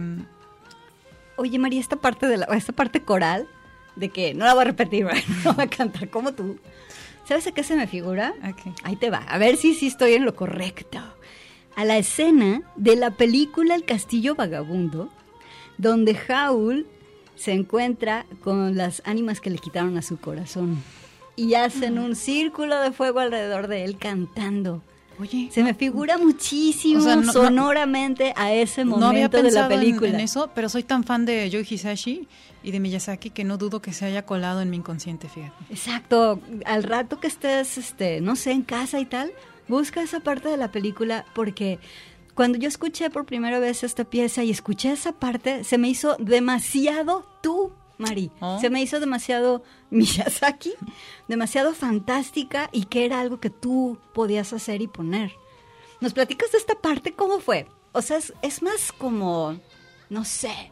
Oye, 1.37 1.59
María, 1.59 1.81
esta 1.81 1.97
parte 1.97 2.27
de 2.27 2.39
la, 2.39 2.47
esta 2.47 2.73
parte 2.73 3.03
coral, 3.03 3.47
de 3.95 4.09
que 4.09 4.33
no 4.35 4.47
la 4.47 4.55
voy 4.55 4.63
a 4.63 4.67
repetir, 4.67 5.05
¿verdad? 5.05 5.23
no 5.45 5.53
voy 5.55 5.65
a 5.65 5.69
cantar 5.69 6.09
como 6.09 6.33
tú. 6.33 6.59
¿Sabes 7.29 7.47
a 7.47 7.53
qué 7.53 7.63
se 7.63 7.77
me 7.77 7.87
figura? 7.87 8.35
Ahí 8.85 8.97
te 8.97 9.11
va, 9.11 9.19
a 9.19 9.37
ver 9.37 9.57
si 9.57 9.75
sí 9.75 9.89
estoy 9.89 10.15
en 10.15 10.25
lo 10.25 10.35
correcto. 10.35 10.99
A 11.75 11.85
la 11.85 11.99
escena 11.99 12.63
de 12.77 12.97
la 12.97 13.11
película 13.11 13.75
El 13.75 13.85
Castillo 13.85 14.35
Vagabundo, 14.35 15.11
donde 15.77 16.17
Howl 16.29 16.87
se 17.35 17.53
encuentra 17.53 18.25
con 18.43 18.77
las 18.77 19.03
ánimas 19.05 19.41
que 19.41 19.51
le 19.51 19.59
quitaron 19.59 19.99
a 19.99 20.03
su 20.03 20.19
corazón 20.19 20.83
y 21.35 21.53
hacen 21.53 21.99
un 21.99 22.17
círculo 22.17 22.81
de 22.81 22.93
fuego 22.93 23.21
alrededor 23.21 23.67
de 23.67 23.85
él 23.85 23.99
cantando. 23.99 24.83
Oye, 25.19 25.49
Se 25.51 25.63
me 25.63 25.73
figura 25.75 26.19
muchísimo 26.19 26.99
O 27.01 27.03
sea, 27.03 27.17
no- 27.17 27.23
no- 27.23 27.33
sonoramente 27.33 28.33
a 28.37 28.53
ese 28.53 28.85
no 28.85 28.97
había 28.97 29.07
momento 29.29 29.37
de 29.39 29.43
la 29.45 29.49
pensado 29.49 29.71
en- 29.73 29.79
película. 29.81 30.09
En, 30.11 30.21
eso, 30.21 30.51
pero 30.55 30.69
soy 30.69 30.83
tan 30.83 31.05
fan 31.05 31.25
de 31.25 31.49
Joe 31.51 31.67
Hisashi 31.69 32.29
y 32.63 32.71
de 32.71 32.81
Miyazaki 32.81 33.31
que 33.31 33.45
no 33.45 33.57
dudo 33.59 33.81
que 33.81 33.93
se 33.93 34.05
haya 34.05 34.27
colado 34.27 34.61
en 34.61 34.71
mi 34.71 34.77
inconsciente, 34.77 35.29
fíjate. 35.29 35.55
Exacto, 35.71 36.41
al 36.65 36.83
rato 36.83 37.21
que 37.21 37.29
estés, 37.29 37.79
este, 37.79 38.21
no 38.21 38.37
sé, 38.37 38.53
en 38.53 38.63
casa 38.63 38.99
y 39.01 39.07
tal, 39.07 39.31
busca 39.69 40.03
esa 40.03 40.21
parte 40.21 40.49
de 40.49 40.57
la 40.57 40.71
película 40.71 41.25
porque 41.35 41.79
cuando 42.35 42.59
yo 42.59 42.69
escuché 42.69 43.09
por 43.09 43.25
primera 43.25 43.59
vez 43.59 43.83
esta 43.85 44.05
pieza 44.05 44.45
y 44.45 44.51
escuché 44.51 44.93
esa 44.93 45.13
parte, 45.13 45.65
se 45.65 45.79
me 45.79 45.89
hizo 45.89 46.17
demasiado 46.19 47.27
tú, 47.43 47.73
Mari. 47.99 48.31
Oh. 48.41 48.59
Se 48.61 48.71
me 48.71 48.83
hizo 48.83 49.01
demasiado 49.01 49.63
Miyazaki, 49.91 50.73
demasiado 51.29 51.75
fantástica 51.75 52.69
y 52.73 52.85
que 52.85 53.05
era 53.05 53.21
algo 53.21 53.41
que 53.41 53.51
tú 53.51 53.99
podías 54.13 54.53
hacer 54.53 54.83
y 54.83 54.89
poner. 54.89 55.33
¿Nos 56.01 56.13
platicas 56.13 56.53
de 56.53 56.59
esta 56.59 56.75
parte? 56.75 57.13
¿Cómo 57.13 57.41
fue? 57.41 57.67
O 57.93 58.03
sea, 58.03 58.19
es, 58.19 58.35
es 58.43 58.63
más 58.63 58.93
como, 58.93 59.59
no 60.11 60.25
sé, 60.25 60.71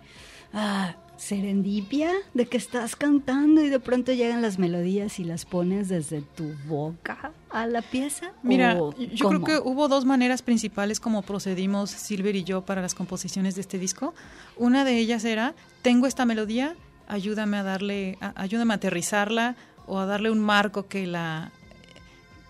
ah, 0.53 0.97
serendipia 1.17 2.13
de 2.35 2.47
que 2.47 2.57
estás 2.57 2.97
cantando 2.97 3.63
y 3.63 3.69
de 3.69 3.81
pronto 3.81 4.13
llegan 4.13 4.43
las 4.43 4.59
melodías 4.59 5.19
y 5.19 5.25
las 5.25 5.45
pones 5.45 5.89
desde 5.89 6.21
tu 6.21 6.53
boca 6.67 7.33
a 7.51 7.67
la 7.67 7.83
pieza. 7.83 8.33
Mira, 8.43 8.81
¿O 8.83 8.95
yo 8.97 9.29
creo 9.29 9.45
que 9.45 9.59
hubo 9.59 9.89
dos 9.89 10.05
maneras 10.05 10.43
principales 10.43 11.01
como 11.01 11.23
procedimos 11.23 11.91
Silver 11.91 12.37
y 12.37 12.45
yo 12.45 12.65
para 12.65 12.83
las 12.83 12.95
composiciones 12.95 13.55
de 13.55 13.61
este 13.61 13.79
disco. 13.79 14.15
Una 14.57 14.85
de 14.85 14.99
ellas 14.99 15.25
era, 15.25 15.55
tengo 15.83 16.07
esta 16.07 16.27
melodía, 16.27 16.75
ayúdame 17.09 17.57
a 17.59 17.63
darle, 17.63 18.19
a- 18.21 18.33
ayúdame 18.41 18.75
a 18.75 18.77
aterrizarla 18.77 19.57
o 19.87 19.99
a 19.99 20.07
darle 20.07 20.31
un 20.31 20.41
marco 20.41 20.87
que 20.89 21.07
la, 21.07 21.53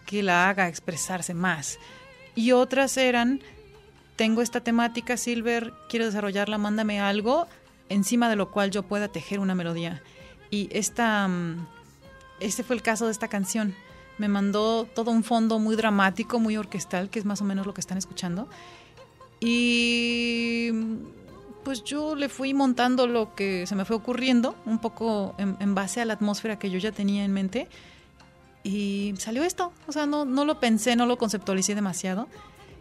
que 0.07 0.23
la 0.23 0.49
haga 0.49 0.69
expresarse 0.69 1.35
más. 1.35 1.79
Y 2.35 2.53
otras 2.53 2.97
eran, 2.97 3.41
tengo 4.17 4.43
esta 4.43 4.61
temática, 4.61 5.17
Silver, 5.17 5.73
quiero 5.89 6.07
desarrollarla, 6.07 6.59
mándame 6.59 7.01
algo 7.01 7.47
encima 7.89 8.29
de 8.29 8.37
lo 8.37 8.51
cual 8.51 8.71
yo 8.71 8.83
pueda 8.83 9.09
tejer 9.09 9.39
una 9.41 9.55
melodía. 9.55 10.03
Y 10.51 10.69
esta, 10.73 11.27
mm, 11.29 11.67
este 12.41 12.63
fue 12.65 12.77
el 12.77 12.83
caso 12.83 13.07
de 13.07 13.13
esta 13.13 13.29
canción. 13.29 13.75
Me 14.19 14.29
mandó 14.29 14.85
todo 14.95 15.11
un 15.11 15.25
fondo 15.25 15.59
muy 15.59 15.75
dramático, 15.77 16.39
muy 16.39 16.57
orquestal, 16.57 17.11
que 17.11 17.19
es 17.19 17.25
más 17.25 17.41
o 17.41 17.45
menos 17.45 17.67
lo 17.67 17.75
que 17.75 17.81
están 17.81 17.99
escuchando. 17.99 18.49
Y 19.41 20.71
pues 21.65 21.83
yo 21.83 22.15
le 22.15 22.29
fui 22.29 22.55
montando 22.55 23.07
lo 23.07 23.35
que 23.35 23.67
se 23.67 23.75
me 23.75 23.85
fue 23.85 23.97
ocurriendo, 23.97 24.55
un 24.67 24.79
poco 24.79 25.35
en, 25.39 25.57
en 25.61 25.75
base 25.75 26.01
a 26.01 26.05
la 26.05 26.15
atmósfera 26.15 26.59
que 26.59 26.71
yo 26.71 26.79
ya 26.79 26.93
tenía 26.93 27.25
en 27.25 27.33
mente. 27.33 27.69
Y 28.63 29.15
salió 29.19 29.45
esto. 29.45 29.73
O 29.87 29.93
sea, 29.93 30.07
no, 30.07 30.25
no 30.25 30.45
lo 30.45 30.59
pensé, 30.59 30.97
no 30.97 31.07
lo 31.07 31.19
conceptualicé 31.19 31.75
demasiado. 31.75 32.29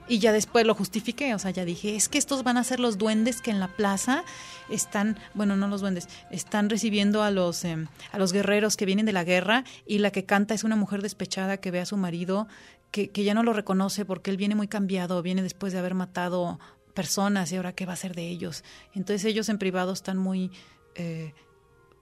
Y 0.08 0.20
ya 0.20 0.34
después 0.34 0.66
lo 0.66 0.76
justifiqué, 0.76 1.34
o 1.34 1.40
sea, 1.40 1.52
ya 1.52 1.64
dije, 1.64 1.96
es 1.96 2.10
que 2.10 2.18
estos 2.18 2.44
van 2.44 2.58
a 2.58 2.64
ser 2.66 2.82
los 2.82 2.98
duendes 2.98 3.42
que 3.42 3.52
en 3.52 3.62
la 3.62 3.70
plaza 3.70 4.26
están, 4.70 5.18
bueno, 5.34 5.56
no 5.56 5.70
los 5.70 5.80
duendes, 5.80 6.10
están 6.30 6.70
recibiendo 6.70 7.24
a 7.24 7.32
los, 7.32 7.64
em, 7.64 7.88
a 8.12 8.18
los 8.18 8.34
guerreros 8.34 8.76
que 8.76 8.86
vienen 8.86 9.06
de 9.06 9.14
la 9.14 9.24
guerra 9.24 9.64
y 9.86 10.00
la 10.00 10.12
que 10.12 10.26
canta 10.26 10.54
es 10.54 10.66
una 10.66 10.76
mujer 10.76 11.02
despechada 11.02 11.56
que 11.58 11.72
ve 11.72 11.80
a 11.80 11.86
su 11.86 11.96
marido 11.96 12.50
que, 12.92 13.12
que 13.12 13.24
ya 13.24 13.34
no 13.34 13.44
lo 13.44 13.54
reconoce 13.54 14.04
porque 14.04 14.30
él 14.30 14.36
viene 14.36 14.56
muy 14.56 14.68
cambiado, 14.68 15.22
viene 15.22 15.42
después 15.42 15.72
de 15.72 15.80
haber 15.80 15.94
matado 15.94 16.60
personas 16.94 17.52
y 17.52 17.56
ahora 17.56 17.74
qué 17.74 17.86
va 17.86 17.94
a 17.94 17.98
ser 17.98 18.16
de 18.16 18.28
ellos. 18.28 18.64
Entonces 18.94 19.26
ellos 19.26 19.50
en 19.50 19.58
privado 19.58 19.94
están 19.94 20.18
muy... 20.18 20.52
eh, 20.96 21.34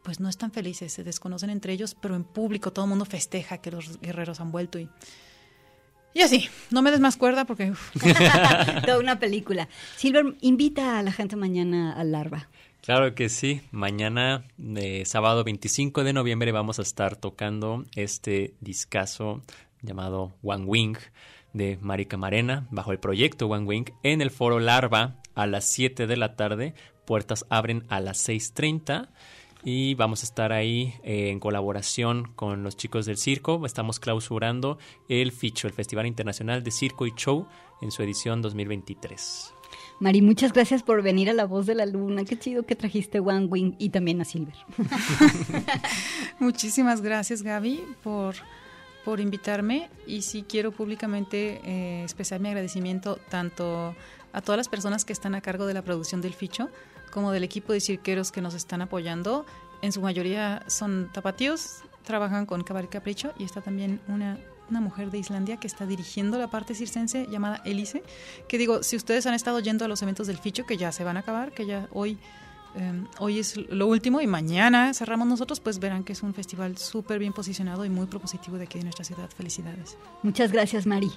pues 0.03 0.19
no 0.19 0.29
están 0.29 0.51
felices, 0.51 0.91
se 0.91 1.03
desconocen 1.03 1.49
entre 1.49 1.73
ellos, 1.73 1.95
pero 1.99 2.15
en 2.15 2.23
público 2.23 2.73
todo 2.73 2.85
el 2.85 2.89
mundo 2.89 3.05
festeja 3.05 3.59
que 3.59 3.71
los 3.71 3.99
guerreros 4.01 4.39
han 4.39 4.51
vuelto 4.51 4.79
y... 4.79 4.89
Y 6.13 6.21
así, 6.21 6.49
no 6.71 6.81
me 6.81 6.91
des 6.91 6.99
más 6.99 7.15
cuerda 7.15 7.45
porque... 7.45 7.71
Toda 8.85 8.99
una 8.99 9.19
película. 9.19 9.69
Silver, 9.95 10.35
invita 10.41 10.99
a 10.99 11.03
la 11.03 11.11
gente 11.11 11.35
mañana 11.35 11.93
al 11.93 12.11
Larva. 12.11 12.49
Claro 12.81 13.13
que 13.15 13.29
sí. 13.29 13.61
Mañana, 13.71 14.45
eh, 14.75 15.03
sábado 15.05 15.43
25 15.43 16.03
de 16.03 16.13
noviembre, 16.13 16.51
vamos 16.51 16.79
a 16.79 16.81
estar 16.81 17.15
tocando 17.15 17.85
este 17.95 18.55
discazo 18.59 19.41
llamado 19.81 20.33
One 20.43 20.65
Wing 20.65 20.97
de 21.53 21.77
Marika 21.81 22.17
Marena 22.17 22.67
bajo 22.71 22.91
el 22.91 22.99
proyecto 22.99 23.47
One 23.47 23.65
Wing 23.65 23.85
en 24.03 24.21
el 24.21 24.31
foro 24.31 24.59
Larva 24.59 25.17
a 25.35 25.47
las 25.47 25.65
7 25.65 26.07
de 26.07 26.17
la 26.17 26.35
tarde. 26.35 26.73
Puertas 27.05 27.45
abren 27.49 27.83
a 27.89 27.99
las 27.99 28.27
6.30 28.27 29.09
y 29.63 29.93
vamos 29.95 30.23
a 30.23 30.25
estar 30.25 30.51
ahí 30.51 30.95
eh, 31.03 31.29
en 31.29 31.39
colaboración 31.39 32.31
con 32.35 32.63
los 32.63 32.77
chicos 32.77 33.05
del 33.05 33.17
circo. 33.17 33.65
Estamos 33.65 33.99
clausurando 33.99 34.77
el 35.07 35.31
FICHO, 35.31 35.67
el 35.67 35.73
Festival 35.73 36.07
Internacional 36.07 36.63
de 36.63 36.71
Circo 36.71 37.05
y 37.05 37.13
Show, 37.15 37.47
en 37.81 37.91
su 37.91 38.01
edición 38.03 38.41
2023. 38.41 39.53
Mari, 39.99 40.21
muchas 40.21 40.51
gracias 40.51 40.81
por 40.81 41.03
venir 41.03 41.29
a 41.29 41.33
La 41.33 41.45
Voz 41.45 41.67
de 41.67 41.75
la 41.75 41.85
Luna. 41.85 42.25
Qué 42.25 42.37
chido 42.37 42.65
que 42.65 42.75
trajiste 42.75 43.19
One 43.19 43.45
Wing 43.45 43.75
y 43.77 43.89
también 43.89 44.19
a 44.19 44.25
Silver. 44.25 44.55
Muchísimas 46.39 47.01
gracias 47.01 47.43
Gaby 47.43 47.83
por, 48.03 48.35
por 49.03 49.19
invitarme 49.19 49.89
y 50.05 50.21
sí 50.21 50.45
quiero 50.47 50.71
públicamente 50.71 51.61
eh, 51.63 52.03
expresar 52.03 52.39
mi 52.39 52.49
agradecimiento 52.49 53.17
tanto 53.29 53.95
a 54.33 54.41
todas 54.41 54.57
las 54.57 54.69
personas 54.69 55.05
que 55.05 55.13
están 55.13 55.35
a 55.35 55.41
cargo 55.41 55.65
de 55.65 55.73
la 55.73 55.81
producción 55.81 56.21
del 56.21 56.33
ficho 56.33 56.69
como 57.11 57.31
del 57.31 57.43
equipo 57.43 57.73
de 57.73 57.81
cirqueros 57.81 58.31
que 58.31 58.41
nos 58.41 58.53
están 58.53 58.81
apoyando. 58.81 59.45
En 59.81 59.91
su 59.91 60.01
mayoría 60.01 60.63
son 60.67 61.09
tapatíos, 61.11 61.83
trabajan 62.03 62.45
con 62.45 62.63
Cabaret 62.63 62.89
Capricho 62.89 63.33
y 63.37 63.43
está 63.43 63.61
también 63.61 63.99
una, 64.07 64.37
una 64.69 64.79
mujer 64.79 65.11
de 65.11 65.17
Islandia 65.17 65.57
que 65.57 65.67
está 65.67 65.85
dirigiendo 65.85 66.39
la 66.39 66.47
parte 66.47 66.73
circense 66.73 67.27
llamada 67.29 67.61
Elise. 67.65 68.03
Que 68.47 68.57
digo, 68.57 68.83
si 68.83 68.95
ustedes 68.95 69.25
han 69.25 69.33
estado 69.33 69.59
yendo 69.59 69.85
a 69.85 69.87
los 69.87 70.01
eventos 70.01 70.27
del 70.27 70.37
ficho 70.37 70.65
que 70.65 70.77
ya 70.77 70.91
se 70.91 71.03
van 71.03 71.17
a 71.17 71.19
acabar, 71.19 71.51
que 71.51 71.65
ya 71.65 71.87
hoy 71.91 72.17
eh, 72.75 73.03
hoy 73.19 73.39
es 73.39 73.57
lo 73.57 73.87
último 73.87 74.21
y 74.21 74.27
mañana 74.27 74.93
cerramos 74.93 75.27
nosotros, 75.27 75.59
pues 75.59 75.79
verán 75.79 76.03
que 76.03 76.13
es 76.13 76.23
un 76.23 76.33
festival 76.33 76.77
súper 76.77 77.19
bien 77.19 77.33
posicionado 77.33 77.85
y 77.85 77.89
muy 77.89 78.05
propositivo 78.05 78.57
de 78.57 78.63
aquí 78.63 78.77
de 78.77 78.85
nuestra 78.85 79.03
ciudad. 79.03 79.29
Felicidades. 79.35 79.97
Muchas 80.23 80.51
gracias, 80.51 80.85
Mari. 80.85 81.11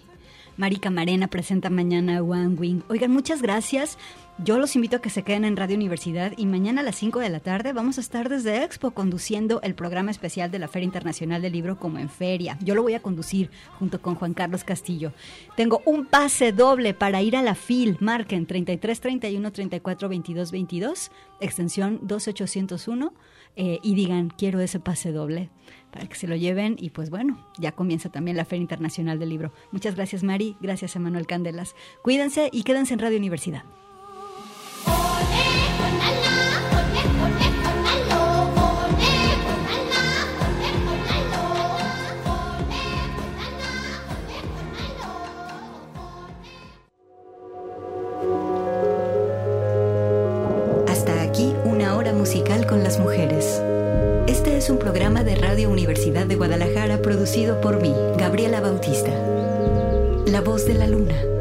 Mari 0.56 0.76
Camarena 0.76 1.26
presenta 1.26 1.68
mañana 1.68 2.22
One 2.22 2.54
Wing. 2.54 2.82
Oigan, 2.88 3.10
muchas 3.10 3.42
gracias. 3.42 3.98
Yo 4.38 4.58
los 4.58 4.74
invito 4.76 4.96
a 4.96 5.00
que 5.00 5.10
se 5.10 5.22
queden 5.22 5.44
en 5.44 5.56
Radio 5.56 5.76
Universidad 5.76 6.32
y 6.36 6.46
mañana 6.46 6.80
a 6.80 6.84
las 6.84 6.96
5 6.96 7.20
de 7.20 7.28
la 7.28 7.40
tarde 7.40 7.72
vamos 7.72 7.98
a 7.98 8.00
estar 8.00 8.28
desde 8.28 8.62
Expo 8.62 8.92
conduciendo 8.92 9.60
el 9.62 9.74
programa 9.74 10.10
especial 10.10 10.50
de 10.50 10.58
la 10.58 10.68
Feria 10.68 10.86
Internacional 10.86 11.42
del 11.42 11.52
Libro 11.52 11.78
como 11.78 11.98
en 11.98 12.08
feria. 12.08 12.56
Yo 12.60 12.74
lo 12.74 12.82
voy 12.82 12.94
a 12.94 13.02
conducir 13.02 13.50
junto 13.78 14.00
con 14.00 14.14
Juan 14.14 14.34
Carlos 14.34 14.64
Castillo. 14.64 15.12
Tengo 15.56 15.82
un 15.86 16.06
pase 16.06 16.52
doble 16.52 16.94
para 16.94 17.22
ir 17.22 17.36
a 17.36 17.42
la 17.42 17.54
FIL. 17.54 17.96
Marquen 18.00 18.46
33 18.46 19.00
31 19.00 19.52
34 19.52 20.08
22 20.08 20.50
22, 20.52 21.10
extensión 21.40 22.00
2801 22.02 23.12
eh, 23.56 23.78
y 23.82 23.94
digan 23.94 24.30
quiero 24.30 24.58
ese 24.60 24.80
pase 24.80 25.12
doble 25.12 25.48
para 25.94 26.08
que 26.08 26.16
se 26.16 26.26
lo 26.26 26.34
lleven 26.34 26.74
y 26.76 26.90
pues 26.90 27.08
bueno, 27.08 27.38
ya 27.56 27.70
comienza 27.70 28.08
también 28.08 28.36
la 28.36 28.44
Feria 28.44 28.62
Internacional 28.62 29.20
del 29.20 29.28
Libro. 29.28 29.52
Muchas 29.70 29.94
gracias 29.94 30.24
Mari, 30.24 30.56
gracias 30.60 30.96
Emanuel 30.96 31.28
Candelas. 31.28 31.76
Cuídense 32.02 32.50
y 32.52 32.64
quédense 32.64 32.94
en 32.94 32.98
Radio 32.98 33.16
Universidad. 33.16 33.62
musical 52.24 52.66
con 52.66 52.82
las 52.82 52.98
mujeres. 52.98 53.60
Este 54.26 54.56
es 54.56 54.70
un 54.70 54.78
programa 54.78 55.22
de 55.24 55.33
Universidad 56.04 56.26
de 56.26 56.36
Guadalajara 56.36 57.00
producido 57.00 57.62
por 57.62 57.80
mí, 57.80 57.94
Gabriela 58.18 58.60
Bautista. 58.60 59.10
La 60.26 60.42
voz 60.42 60.66
de 60.66 60.74
la 60.74 60.86
luna. 60.86 61.33